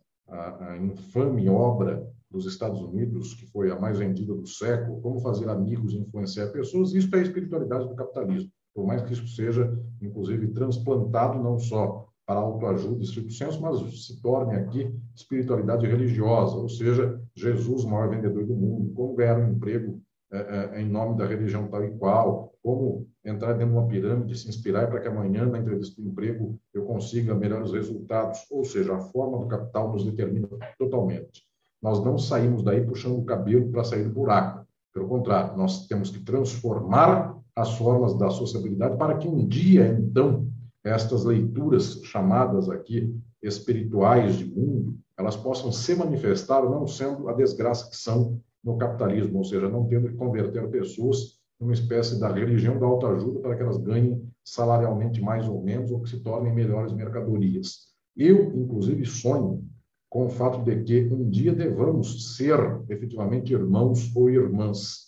[0.81, 5.93] infame obra dos Estados Unidos, que foi a mais vendida do século, Como Fazer Amigos
[5.93, 8.49] e Influenciar Pessoas, isso é a espiritualidade do capitalismo.
[8.75, 14.05] Por mais que isso seja, inclusive, transplantado não só para autoajuda e estrito senso, mas
[14.05, 19.39] se torne aqui espiritualidade religiosa, ou seja, Jesus, o maior vendedor do mundo, como ganhar
[19.39, 20.01] um emprego
[20.31, 20.37] é,
[20.77, 24.49] é, em nome da religião tal e qual, como entrar dentro de uma pirâmide, se
[24.49, 28.39] inspirar para que amanhã, na entrevista de emprego, eu consiga melhores resultados.
[28.49, 30.47] Ou seja, a forma do capital nos determina
[30.77, 31.43] totalmente.
[31.81, 34.65] Nós não saímos daí puxando o cabelo para sair do buraco.
[34.93, 40.47] Pelo contrário, nós temos que transformar as formas da sociabilidade para que um dia, então,
[40.83, 47.89] estas leituras chamadas aqui espirituais de mundo, elas possam se manifestar não sendo a desgraça
[47.89, 52.77] que são no capitalismo, ou seja, não tendo que converter pessoas numa espécie da religião
[52.77, 56.91] da autoajuda para que elas ganhem salarialmente mais ou menos ou que se tornem melhores
[56.91, 57.95] mercadorias.
[58.15, 59.63] Eu, inclusive, sonho
[60.09, 62.57] com o fato de que um dia devamos ser
[62.89, 65.04] efetivamente irmãos ou irmãs.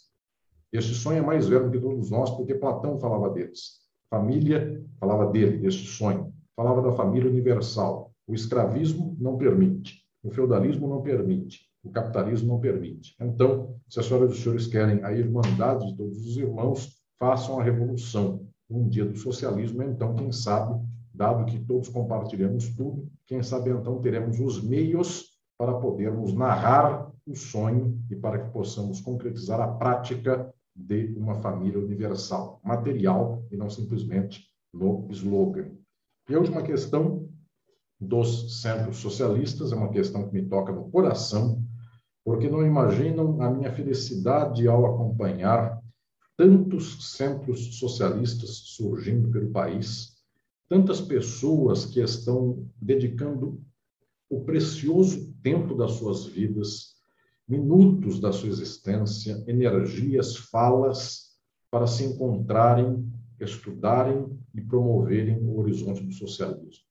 [0.72, 3.78] Este sonho é mais velho que todos nós, porque Platão falava deles.
[4.10, 6.34] Família falava dele, deste sonho.
[6.56, 8.12] Falava da família universal.
[8.28, 13.16] O escravismo não permite, o feudalismo não permite, o capitalismo não permite.
[13.22, 17.60] Então, se as senhoras e os senhores querem a irmandade de todos os irmãos, façam
[17.60, 18.46] a revolução.
[18.70, 20.78] Um dia do socialismo, então, quem sabe,
[21.14, 27.36] dado que todos compartilhamos tudo, quem sabe então teremos os meios para podermos narrar o
[27.36, 33.70] sonho e para que possamos concretizar a prática de uma família universal, material e não
[33.70, 35.72] simplesmente no slogan.
[36.30, 37.28] E a última questão
[38.00, 41.64] dos centros socialistas é uma questão que me toca no coração,
[42.24, 45.82] porque não imaginam a minha felicidade ao acompanhar
[46.38, 50.16] tantos centros socialistas surgindo pelo país,
[50.70, 53.60] tantas pessoas que estão dedicando
[54.30, 56.97] o precioso tempo das suas vidas,
[57.48, 61.28] minutos da sua existência, energias, falas,
[61.72, 66.84] para se encontrarem, estudarem e promoverem o horizonte do socialismo.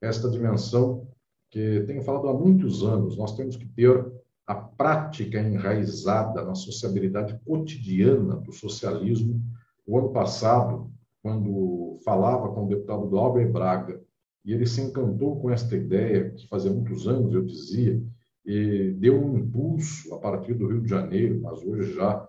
[0.00, 1.06] Esta dimensão
[1.50, 4.10] que tenho falado há muitos anos, nós temos que ter
[4.46, 9.40] a prática enraizada na sociabilidade cotidiana do socialismo.
[9.86, 10.90] O ano passado,
[11.22, 14.00] quando falava com o deputado Glauber Braga,
[14.44, 18.02] e ele se encantou com esta ideia, que fazia muitos anos eu dizia,
[18.44, 22.28] e deu um impulso a partir do Rio de Janeiro, mas hoje já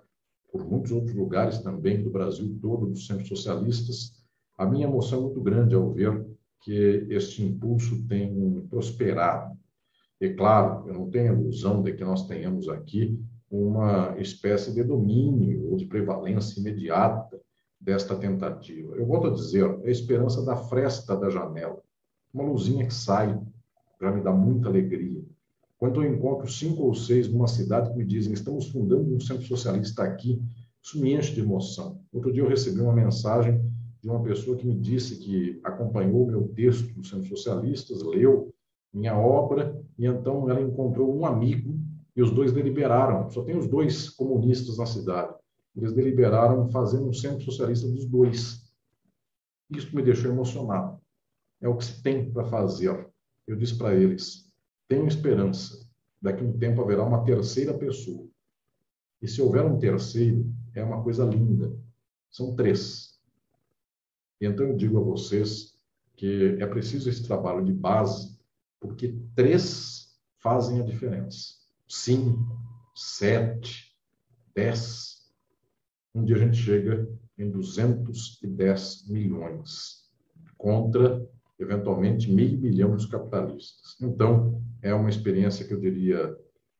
[0.52, 4.14] por muitos outros lugares também do Brasil todo, dos centros socialistas.
[4.58, 6.24] A minha emoção é muito grande ao ver
[6.62, 9.58] que este impulso tem prosperado.
[10.22, 15.72] E claro, eu não tenho ilusão de que nós tenhamos aqui uma espécie de domínio
[15.72, 17.42] ou de prevalência imediata
[17.82, 18.96] desta tentativa.
[18.96, 21.82] Eu volto a dizer, é a esperança da fresta da janela
[22.34, 23.40] uma luzinha que sai,
[24.02, 25.24] já me dá muita alegria.
[25.84, 29.46] Quando eu encontro cinco ou seis numa cidade que me dizem estamos fundando um centro
[29.46, 30.42] socialista aqui,
[30.82, 32.00] isso me enche de emoção.
[32.10, 33.62] Outro dia eu recebi uma mensagem
[34.02, 38.50] de uma pessoa que me disse que acompanhou meu texto do Centro Socialistas, leu
[38.94, 41.78] minha obra, e então ela encontrou um amigo
[42.16, 43.30] e os dois deliberaram.
[43.30, 45.36] Só tem os dois comunistas na cidade.
[45.76, 48.74] Eles deliberaram fazer um centro socialista dos dois.
[49.70, 50.98] Isso me deixou emocionado
[51.60, 53.06] é o que se tem para fazer.
[53.46, 54.50] Eu disse para eles:
[54.94, 55.90] tenho esperança.
[56.22, 58.30] Daqui a um tempo haverá uma terceira pessoa.
[59.22, 61.76] E se houver um terceiro, é uma coisa linda.
[62.30, 63.20] São três.
[64.40, 65.80] Então eu digo a vocês
[66.16, 68.38] que é preciso esse trabalho de base,
[68.80, 71.56] porque três fazem a diferença.
[71.88, 72.56] Cinco,
[72.94, 73.98] sete,
[74.54, 75.32] dez.
[76.14, 80.04] Um dia a gente chega em 210 milhões
[80.58, 81.28] contra
[81.60, 83.96] eventualmente meio milhão dos capitalistas.
[84.02, 86.36] Então, é uma experiência que eu diria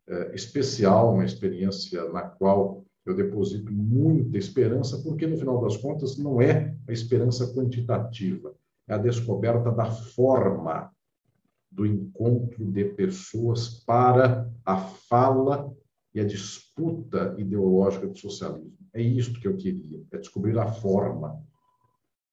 [0.08, 6.18] é, especial, uma experiência na qual eu deposito muita esperança, porque no final das contas
[6.18, 8.54] não é a esperança quantitativa,
[8.88, 10.92] é a descoberta da forma
[11.72, 15.74] do encontro de pessoas para a fala
[16.14, 18.78] e a disputa ideológica do socialismo.
[18.94, 21.42] É isto que eu queria, é descobrir a forma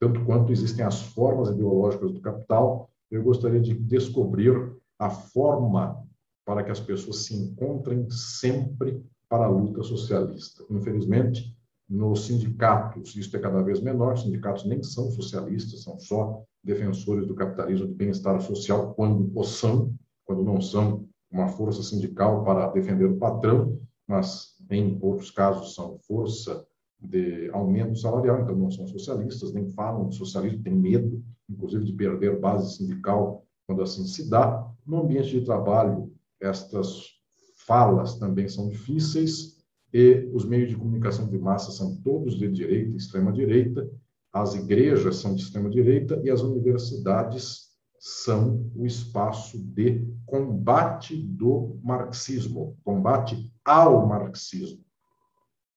[0.01, 6.03] tanto quanto existem as formas ideológicas do capital, eu gostaria de descobrir a forma
[6.45, 10.65] para que as pessoas se encontrem sempre para a luta socialista.
[10.71, 11.55] Infelizmente,
[11.89, 17.27] nos sindicatos, isso é cada vez menor, os sindicatos nem são socialistas, são só defensores
[17.27, 19.95] do capitalismo de bem-estar social, quando o são,
[20.25, 25.99] quando não são uma força sindical para defender o patrão, mas em outros casos são
[25.99, 26.67] força
[27.01, 31.93] de aumento salarial, então não são socialistas, nem falam de socialismo, têm medo, inclusive, de
[31.93, 34.69] perder base sindical quando assim se dá.
[34.87, 37.21] No ambiente de trabalho, estas
[37.67, 39.61] falas também são difíceis
[39.93, 43.89] e os meios de comunicação de massa são todos de direita, extrema-direita,
[44.33, 52.77] as igrejas são de extrema-direita e as universidades são o espaço de combate do marxismo,
[52.83, 54.83] combate ao marxismo.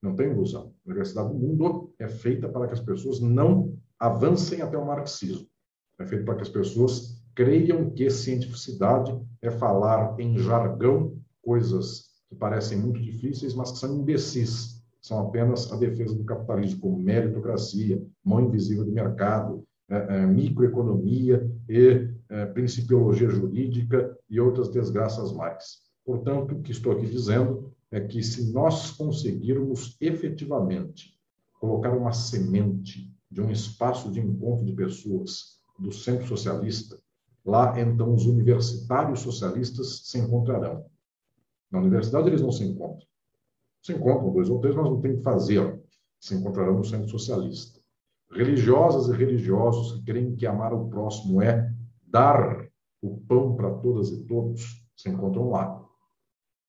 [0.04, 0.74] Não tem ilusão.
[0.86, 5.48] A Universidade do Mundo é feita para que as pessoas não avancem até o marxismo.
[5.98, 12.36] É feita para que as pessoas creiam que cientificidade é falar em jargão coisas que
[12.36, 14.84] parecem muito difíceis, mas que são imbecis.
[15.02, 21.50] São apenas a defesa do capitalismo, como meritocracia, mão invisível do mercado, é, é, microeconomia
[21.70, 25.82] e é, principiologia jurídica e outras desgraças mais.
[26.06, 31.16] Portanto, o que estou aqui dizendo é que se nós conseguirmos efetivamente
[31.60, 37.00] colocar uma semente de um espaço de encontro de pessoas do centro socialista,
[37.46, 40.88] lá então os universitários socialistas se encontrarão.
[41.72, 43.06] Na universidade eles não se encontram.
[43.84, 45.80] Se encontram dois ou três, mas não tem que fazer.
[46.20, 47.80] Se encontrarão no centro socialista.
[48.32, 51.72] Religiosas e religiosos que creem que amar o próximo é
[52.08, 52.68] dar
[53.04, 55.83] o pão para todas e todos, se encontram lá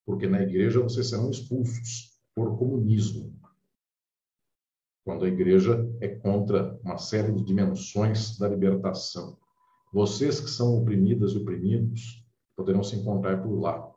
[0.04, 3.32] porque na igreja vocês serão expulsos por comunismo.
[5.04, 9.36] Quando a igreja é contra uma série de dimensões da libertação.
[9.92, 12.24] Vocês que são oprimidas e oprimidos
[12.56, 13.90] poderão se encontrar por lá.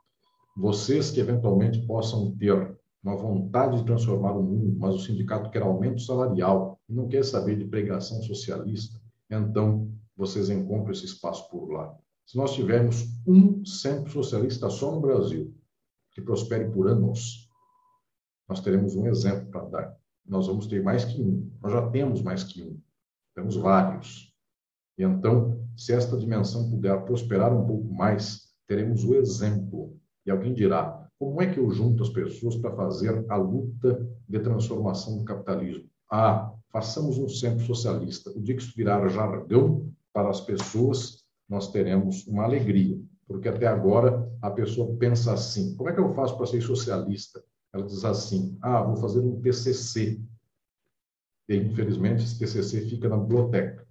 [0.56, 5.62] Vocês que eventualmente possam ter uma vontade de transformar o mundo, mas o sindicato quer
[5.62, 11.72] aumento salarial e não quer saber de pregação socialista, então vocês encontram esse espaço por
[11.72, 11.96] lá.
[12.26, 15.54] Se nós tivermos um centro socialista só no Brasil,
[16.18, 17.48] que prospere por anos,
[18.50, 19.98] nós teremos um exemplo para dar.
[20.26, 21.52] Nós vamos ter mais que um.
[21.62, 22.82] Nós já temos mais que um.
[23.36, 24.34] Temos vários.
[24.98, 29.96] E então, se esta dimensão puder prosperar um pouco mais, teremos o exemplo.
[30.26, 34.40] E alguém dirá: como é que eu junto as pessoas para fazer a luta de
[34.40, 35.88] transformação do capitalismo?
[36.12, 38.32] Ah, façamos um centro socialista.
[38.32, 43.00] O dia que isso virar jargão para as pessoas, nós teremos uma alegria.
[43.28, 47.44] Porque até agora a pessoa pensa assim: como é que eu faço para ser socialista?
[47.74, 50.22] Ela diz assim: ah, vou fazer um TCC.
[51.50, 53.86] E, infelizmente, esse TCC fica na biblioteca.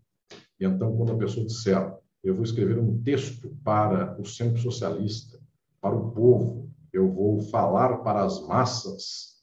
[0.59, 1.95] E então, quando a pessoa disser,
[2.25, 5.39] eu vou escrever um texto para o Centro Socialista,
[5.81, 9.37] para o povo, eu vou falar para as massas,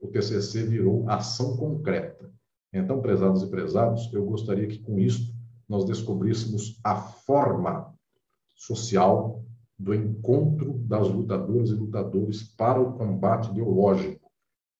[0.00, 2.32] o TCC virou ação concreta.
[2.72, 5.34] Então, prezados e prezados, eu gostaria que com isso
[5.68, 7.92] nós descobríssemos a forma
[8.62, 9.44] social
[9.78, 14.30] do encontro das lutadoras e lutadores para o combate ideológico,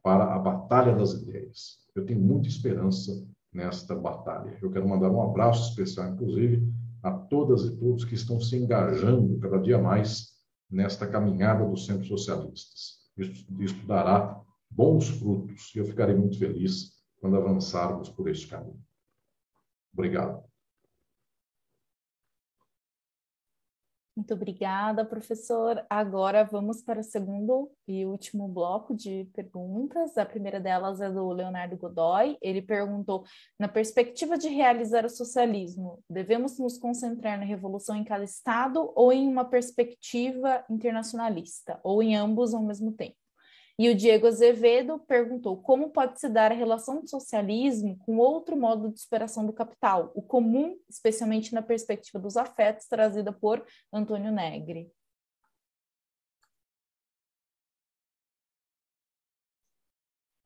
[0.03, 1.79] para a batalha das ideias.
[1.95, 4.57] Eu tenho muita esperança nesta batalha.
[4.63, 6.73] Eu quero mandar um abraço especial, inclusive,
[7.03, 10.33] a todas e todos que estão se engajando cada dia mais
[10.71, 13.03] nesta caminhada dos centros socialistas.
[13.17, 14.41] Isso, isso dará
[14.71, 18.81] bons frutos e eu ficarei muito feliz quando avançarmos por este caminho.
[19.93, 20.52] Obrigado.
[24.15, 25.83] Muito obrigada, professor.
[25.89, 30.19] Agora vamos para o segundo e último bloco de perguntas.
[30.19, 32.37] A primeira delas é do Leonardo Godoy.
[32.43, 33.25] Ele perguntou:
[33.59, 39.11] na perspectiva de realizar o socialismo, devemos nos concentrar na revolução em cada estado ou
[39.15, 43.22] em uma perspectiva internacionalista, ou em ambos ao mesmo tempo?
[43.83, 48.57] E o Diego Azevedo perguntou como pode se dar a relação do socialismo com outro
[48.57, 54.31] modo de superação do capital, o comum, especialmente na perspectiva dos afetos, trazida por Antônio
[54.31, 54.89] Negri.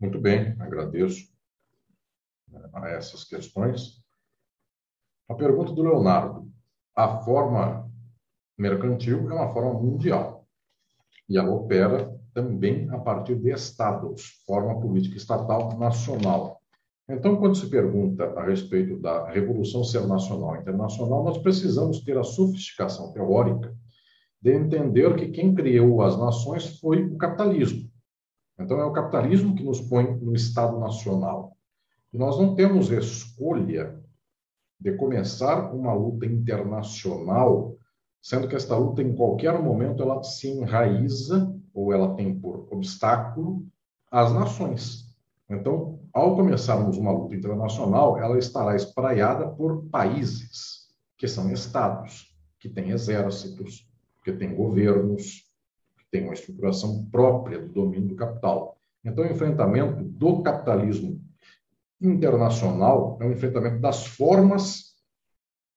[0.01, 1.31] Muito bem, agradeço
[2.49, 4.03] né, a essas questões.
[5.29, 6.51] A pergunta do Leonardo.
[6.95, 7.93] A forma
[8.57, 10.49] mercantil é uma forma mundial
[11.29, 16.61] e ela opera também a partir de estados, forma política estatal nacional.
[17.09, 22.19] Então, quando se pergunta a respeito da revolução ser nacional e internacional, nós precisamos ter
[22.19, 23.75] a sofisticação teórica
[24.43, 27.91] de entender que quem criou as nações foi o capitalismo.
[28.61, 31.57] Então, é o capitalismo que nos põe no Estado nacional.
[32.13, 33.99] E nós não temos escolha
[34.79, 37.79] de começar uma luta internacional,
[38.21, 43.63] sendo que esta luta, em qualquer momento, ela se enraiza ou ela tem por obstáculo
[44.11, 45.15] as nações.
[45.49, 50.89] Então, ao começarmos uma luta internacional, ela estará espraiada por países,
[51.19, 53.87] que são estados, que têm exércitos,
[54.25, 55.45] que têm governos,
[55.99, 58.79] que têm uma estruturação própria do domínio do capital.
[59.05, 61.21] Então, o enfrentamento do capitalismo
[62.01, 64.95] internacional é um enfrentamento das formas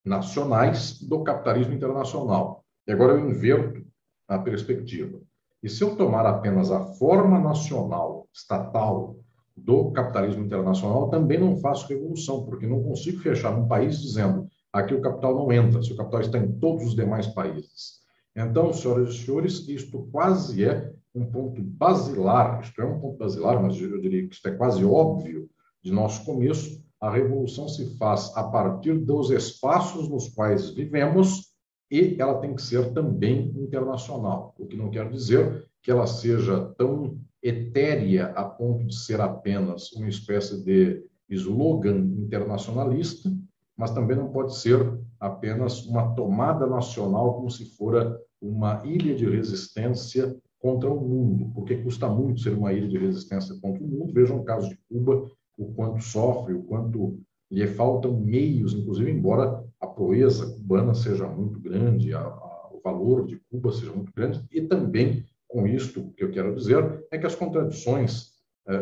[0.03, 2.63] nacionais do capitalismo internacional.
[2.87, 3.85] E agora eu inverto
[4.27, 5.19] a perspectiva.
[5.61, 9.17] E se eu tomar apenas a forma nacional, estatal,
[9.63, 14.93] do capitalismo internacional, também não faço revolução, porque não consigo fechar um país dizendo aqui
[14.93, 17.99] o capital não entra, se o capital está em todos os demais países.
[18.35, 23.61] Então, senhoras e senhores, isto quase é um ponto basilar, isto é um ponto basilar,
[23.61, 25.49] mas eu diria que isto é quase óbvio
[25.83, 31.48] de nosso começo, a revolução se faz a partir dos espaços nos quais vivemos
[31.91, 36.73] e ela tem que ser também internacional, o que não quer dizer que ela seja
[36.77, 43.31] tão etérea a ponto de ser apenas uma espécie de slogan internacionalista,
[43.77, 49.29] mas também não pode ser apenas uma tomada nacional como se fora uma ilha de
[49.29, 54.13] resistência contra o mundo, porque custa muito ser uma ilha de resistência contra o mundo.
[54.13, 57.19] Vejam o caso de Cuba, o quanto sofre, o quanto
[57.51, 63.25] lhe faltam meios, inclusive, embora a proeza cubana seja muito grande, a, a, o valor
[63.25, 67.25] de Cuba seja muito grande, e também, com isto, que eu quero dizer é que
[67.25, 68.33] as contradições
[68.67, 68.75] é,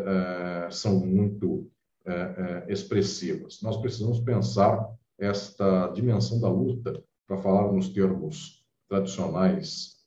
[0.65, 1.69] é, são muito
[2.05, 3.59] é, expressivas.
[3.61, 9.97] Nós precisamos pensar esta dimensão da luta, para falar nos termos tradicionais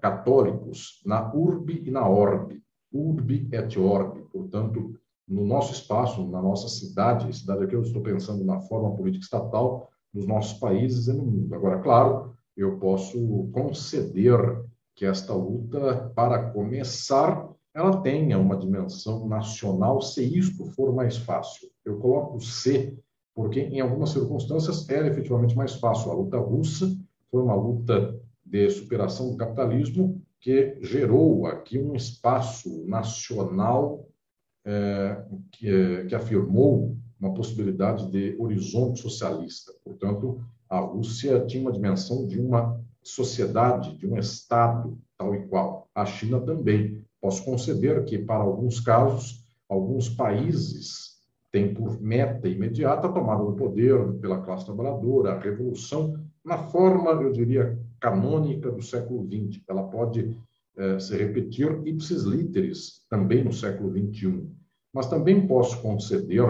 [0.00, 2.62] católicos, na urbe e na orbe.
[2.90, 4.98] Urbi et orbi, portanto,
[5.28, 9.90] no nosso espaço, na nossa cidade, cidade aqui eu estou pensando na forma política estatal,
[10.12, 11.54] nos nossos países e no mundo.
[11.54, 14.64] Agora, claro, eu posso conceder
[14.94, 21.68] que esta luta, para começar, ela tenha uma dimensão nacional, se isto for mais fácil.
[21.84, 22.98] Eu coloco C,
[23.34, 26.10] porque em algumas circunstâncias era efetivamente mais fácil.
[26.10, 26.90] A luta russa
[27.30, 34.07] foi uma luta de superação do capitalismo que gerou aqui um espaço nacional
[34.70, 39.72] é, que, é, que afirmou uma possibilidade de horizonte socialista.
[39.82, 45.88] Portanto, a Rússia tinha uma dimensão de uma sociedade, de um Estado tal e qual.
[45.94, 47.02] A China também.
[47.20, 51.16] Posso conceder que, para alguns casos, alguns países
[51.50, 56.14] têm por meta imediata a tomada do poder pela classe trabalhadora, a revolução,
[56.44, 59.62] na forma, eu diria, canônica do século XX.
[59.66, 60.36] Ela pode
[60.76, 64.57] eh, se repetir ipsis literis também no século XXI.
[64.92, 66.44] Mas também posso conceder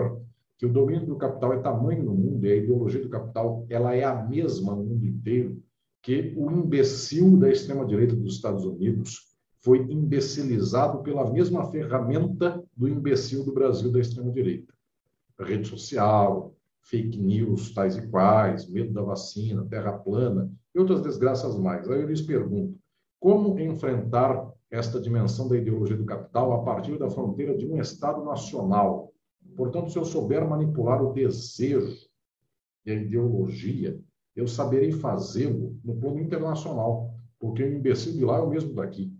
[0.58, 3.94] que o domínio do capital é tamanho no mundo e a ideologia do capital ela
[3.94, 5.62] é a mesma no mundo inteiro
[6.02, 9.28] que o imbecil da extrema-direita dos Estados Unidos
[9.58, 14.72] foi imbecilizado pela mesma ferramenta do imbecil do Brasil da extrema-direita.
[15.38, 21.56] Rede social, fake news tais e quais, medo da vacina, terra plana e outras desgraças
[21.58, 21.88] mais.
[21.88, 22.78] Aí eu lhes pergunto,
[23.20, 28.24] como enfrentar esta dimensão da ideologia do capital a partir da fronteira de um Estado
[28.24, 29.12] nacional,
[29.56, 32.08] Portanto, se eu souber manipular o desejo
[32.86, 34.00] e a ideologia,
[34.36, 39.12] eu saberei fazê-lo no plano internacional, porque o imbecil de lá é o mesmo daqui.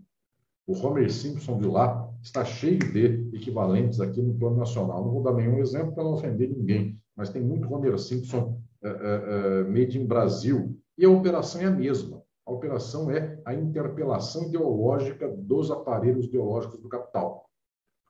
[0.65, 5.03] O Homer Simpson de lá está cheio de equivalentes aqui no plano nacional.
[5.03, 8.87] Não vou dar nenhum exemplo para não ofender ninguém, mas tem muito Homer Simpson uh,
[8.87, 10.79] uh, uh, made in Brasil.
[10.97, 12.18] E a operação é a mesma.
[12.49, 17.47] A operação é a interpelação ideológica dos aparelhos ideológicos do capital.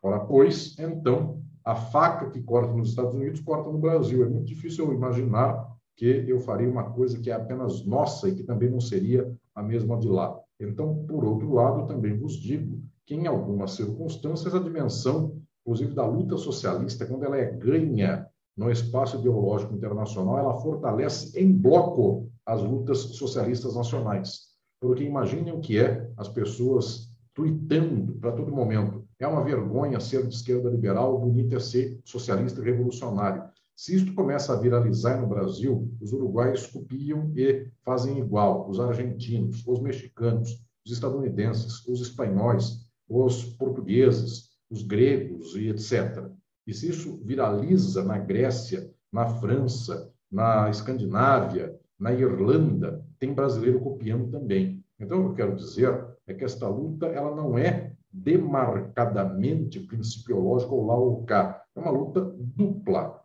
[0.01, 4.23] Ora, pois, então, a faca que corta nos Estados Unidos corta no Brasil.
[4.23, 8.35] É muito difícil eu imaginar que eu faria uma coisa que é apenas nossa e
[8.35, 10.39] que também não seria a mesma de lá.
[10.57, 16.05] Então, por outro lado, também vos digo que em algumas circunstâncias a dimensão, inclusive da
[16.05, 18.25] luta socialista, quando ela é ganha
[18.59, 24.49] no espaço ideológico internacional, ela fortalece em bloco as lutas socialistas nacionais.
[24.81, 30.27] Porque imaginem o que é as pessoas tuitando para todo momento é uma vergonha ser
[30.27, 33.43] de esquerda liberal, o bonito é ser socialista e revolucionário.
[33.77, 39.65] Se isto começa a viralizar no Brasil, os uruguaios copiam e fazem igual, os argentinos,
[39.65, 46.29] os mexicanos, os estadunidenses, os espanhóis, os portugueses, os gregos e etc.
[46.69, 54.29] E se isso viraliza na Grécia, na França, na Escandinávia, na Irlanda, tem brasileiro copiando
[54.29, 54.85] também.
[54.99, 60.71] Então, o que eu quero dizer é que esta luta ela não é demarcadamente principiológica
[60.71, 61.59] ou lá ou cá.
[61.75, 63.19] É uma luta dupla,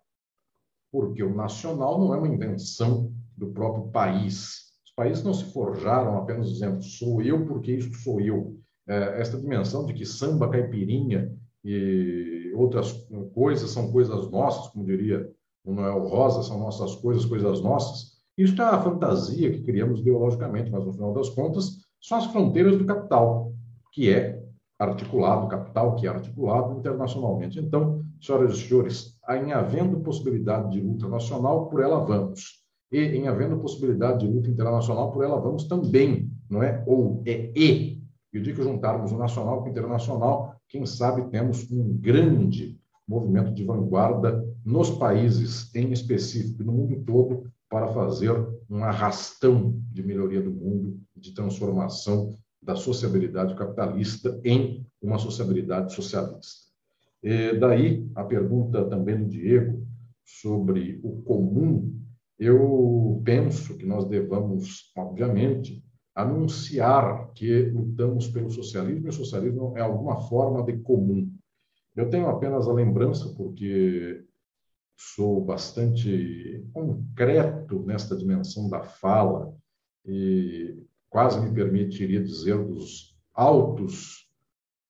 [0.90, 4.72] porque o nacional não é uma invenção do próprio país.
[4.86, 8.58] Os países não se forjaram apenas dizendo sou eu porque isto sou eu.
[8.88, 11.30] É, esta dimensão de que samba, caipirinha
[11.62, 15.28] e outras coisas são coisas nossas, como diria
[15.64, 18.14] o Noel Rosa, são nossas coisas, coisas nossas.
[18.36, 22.76] Isso é a fantasia que criamos ideologicamente, mas no final das contas são as fronteiras
[22.76, 23.52] do capital,
[23.92, 24.42] que é
[24.78, 27.58] articulado, capital que é articulado internacionalmente.
[27.58, 32.62] Então, senhoras e senhores, em havendo possibilidade de luta nacional, por ela vamos.
[32.90, 36.82] E em havendo possibilidade de luta internacional, por ela vamos também, não é?
[36.86, 38.02] Ou é e.
[38.32, 42.76] E o dia que juntarmos o nacional com o internacional, quem sabe temos um grande
[43.06, 48.32] movimento de vanguarda nos países em específico no mundo todo para fazer
[48.68, 56.64] um arrastão de melhoria do mundo, de transformação da sociabilidade capitalista em uma sociabilidade socialista.
[57.22, 59.86] E daí a pergunta também do Diego
[60.24, 61.96] sobre o comum,
[62.36, 65.83] eu penso que nós devamos, obviamente,
[66.14, 71.30] anunciar que lutamos pelo socialismo e o socialismo é alguma forma de comum.
[71.96, 74.24] Eu tenho apenas a lembrança, porque
[74.96, 79.52] sou bastante concreto nesta dimensão da fala
[80.06, 80.78] e
[81.10, 84.28] quase me permitiria dizer, dos altos,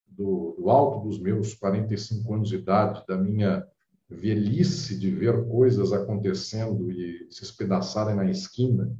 [0.06, 3.66] do, do alto dos meus 45 anos de idade, da minha
[4.08, 8.94] velhice de ver coisas acontecendo e se espedaçarem na esquina,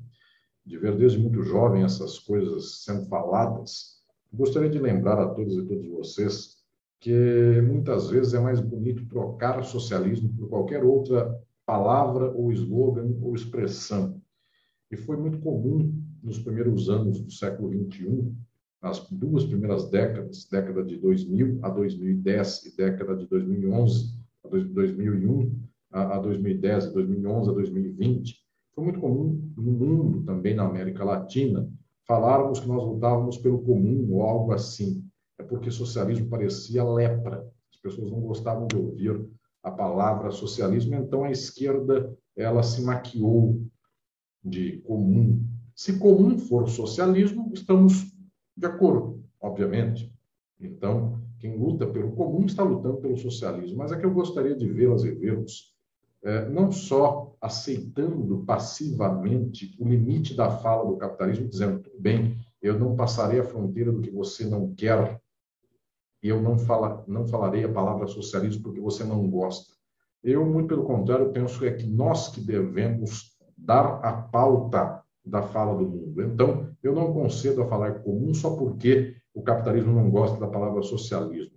[0.64, 5.64] de ver desde muito jovem essas coisas sendo faladas, gostaria de lembrar a todos e
[5.64, 6.54] todas vocês
[7.00, 13.34] que muitas vezes é mais bonito trocar socialismo por qualquer outra palavra ou slogan ou
[13.34, 14.22] expressão.
[14.90, 15.92] E foi muito comum
[16.22, 18.32] nos primeiros anos do século XXI,
[18.82, 24.14] nas duas primeiras décadas, década de 2000 a 2010 e década de 2011
[24.44, 25.60] a 2001
[25.90, 28.43] a 2010 e 2011 a 2020,
[28.74, 31.70] Foi muito comum no mundo, também na América Latina,
[32.06, 35.04] falarmos que nós lutávamos pelo comum ou algo assim.
[35.38, 37.46] É porque socialismo parecia lepra.
[37.72, 39.24] As pessoas não gostavam de ouvir
[39.62, 43.62] a palavra socialismo, então a esquerda ela se maquiou
[44.44, 45.42] de comum.
[45.74, 48.12] Se comum for socialismo, estamos
[48.56, 50.12] de acordo, obviamente.
[50.60, 53.78] Então, quem luta pelo comum está lutando pelo socialismo.
[53.78, 55.73] Mas é que eu gostaria de vê-las e vê-los
[56.50, 62.96] não só aceitando passivamente o limite da fala do capitalismo, dizendo, tudo bem, eu não
[62.96, 65.20] passarei a fronteira do que você não quer,
[66.22, 69.74] e eu não, fala, não falarei a palavra socialismo porque você não gosta.
[70.22, 75.76] Eu, muito pelo contrário, penso é que nós que devemos dar a pauta da fala
[75.76, 76.22] do mundo.
[76.22, 80.82] Então, eu não concedo a falar comum só porque o capitalismo não gosta da palavra
[80.82, 81.52] socialismo.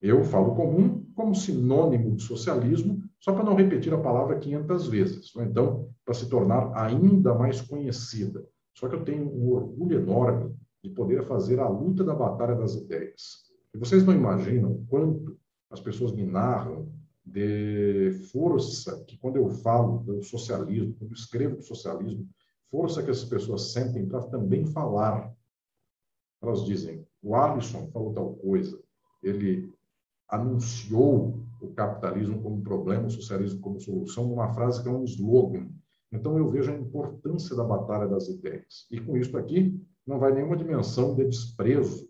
[0.00, 5.34] Eu falo comum como sinônimo de socialismo, só para não repetir a palavra 500 vezes.
[5.34, 5.46] Né?
[5.46, 8.46] Então, para se tornar ainda mais conhecida.
[8.74, 12.74] Só que eu tenho um orgulho enorme de poder fazer a luta da batalha das
[12.74, 13.44] ideias.
[13.74, 15.38] E vocês não imaginam quanto
[15.70, 16.86] as pessoas me narram
[17.24, 22.28] de força que, quando eu falo do socialismo, quando eu escrevo do socialismo,
[22.70, 25.32] força que as pessoas sentem para também falar.
[26.42, 28.78] Elas dizem: o Alisson falou tal coisa,
[29.22, 29.72] ele
[30.28, 35.68] anunciou o capitalismo como problema, o socialismo como solução, numa frase que é um slogan.
[36.12, 38.86] Então, eu vejo a importância da batalha das ideias.
[38.90, 42.08] E com isso aqui, não vai nenhuma dimensão de desprezo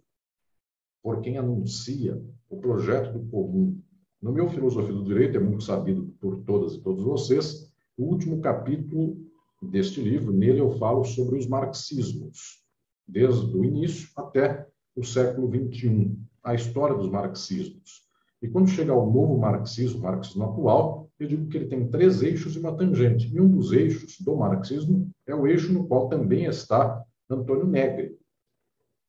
[1.02, 3.80] por quem anuncia o projeto do comum,
[4.24, 8.40] no meu Filosofia do Direito, é muito sabido por todas e todos vocês, o último
[8.40, 9.18] capítulo
[9.60, 12.64] deste livro, nele eu falo sobre os marxismos,
[13.06, 14.66] desde o início até
[14.96, 18.03] o século XXI, a história dos marxismos.
[18.44, 22.54] E quando chega ao novo marxismo, marxismo atual, eu digo que ele tem três eixos
[22.54, 23.34] e uma tangente.
[23.34, 28.18] E um dos eixos do marxismo é o eixo no qual também está Antônio Negri.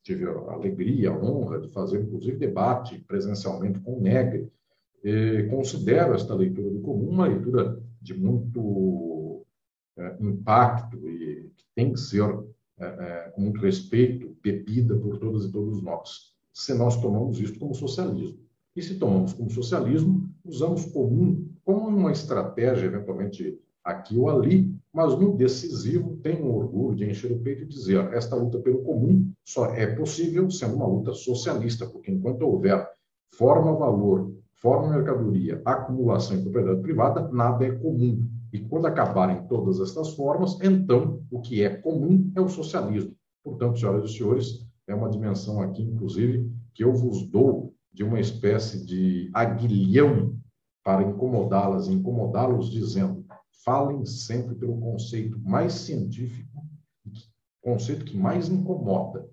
[0.04, 4.50] Tive a alegria, a honra de fazer, inclusive, debate presencialmente com o Negri,
[5.50, 9.46] considero esta leitura do comum uma leitura de muito
[9.98, 12.24] é, impacto e que tem que ser,
[12.80, 17.60] é, é, com muito respeito, bebida por todas e todos nós, se nós tomamos isso
[17.60, 18.45] como socialismo.
[18.76, 25.18] E se tomamos como socialismo, usamos comum como uma estratégia, eventualmente aqui ou ali, mas
[25.18, 29.32] no decisivo tenho um orgulho de encher o peito e dizer esta luta pelo comum
[29.44, 32.88] só é possível sendo uma luta socialista, porque enquanto houver
[33.38, 38.28] forma-valor forma mercadoria, acumulação e propriedade privada, nada é comum.
[38.52, 43.14] E quando acabarem todas estas formas, então o que é comum é o socialismo.
[43.44, 48.20] Portanto, senhoras e senhores, é uma dimensão aqui, inclusive, que eu vos dou de uma
[48.20, 50.38] espécie de aguilhão
[50.84, 53.26] para incomodá-las, incomodá-los dizendo:
[53.64, 56.64] falem sempre pelo conceito mais científico,
[57.62, 59.28] conceito que mais incomoda.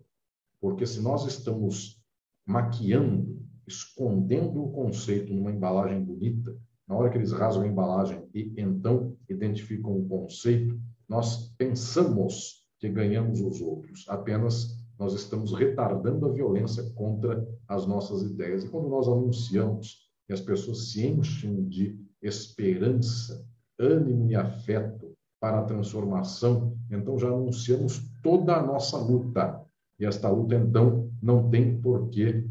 [0.60, 2.01] Porque se nós estamos
[2.47, 6.56] maquiando escondendo o conceito numa embalagem bonita,
[6.86, 12.89] na hora que eles rasgam a embalagem e então identificam o conceito, nós pensamos que
[12.89, 14.05] ganhamos os outros.
[14.09, 18.62] Apenas nós estamos retardando a violência contra as nossas ideias.
[18.62, 23.44] E quando nós anunciamos que as pessoas se enchem de esperança,
[23.80, 29.60] ânimo e afeto para a transformação, então já anunciamos toda a nossa luta.
[29.98, 32.48] E esta luta, então, não tem por que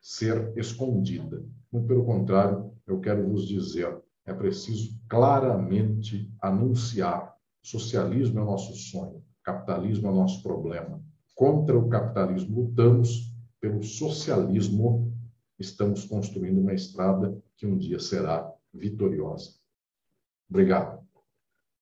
[0.00, 1.44] ser escondida.
[1.70, 3.94] Muito pelo contrário, eu quero vos dizer,
[4.24, 10.98] é preciso claramente anunciar: socialismo é o nosso sonho, capitalismo é o nosso problema.
[11.40, 15.10] Contra o capitalismo lutamos, pelo socialismo
[15.58, 19.54] estamos construindo uma estrada que um dia será vitoriosa.
[20.50, 21.02] Obrigado.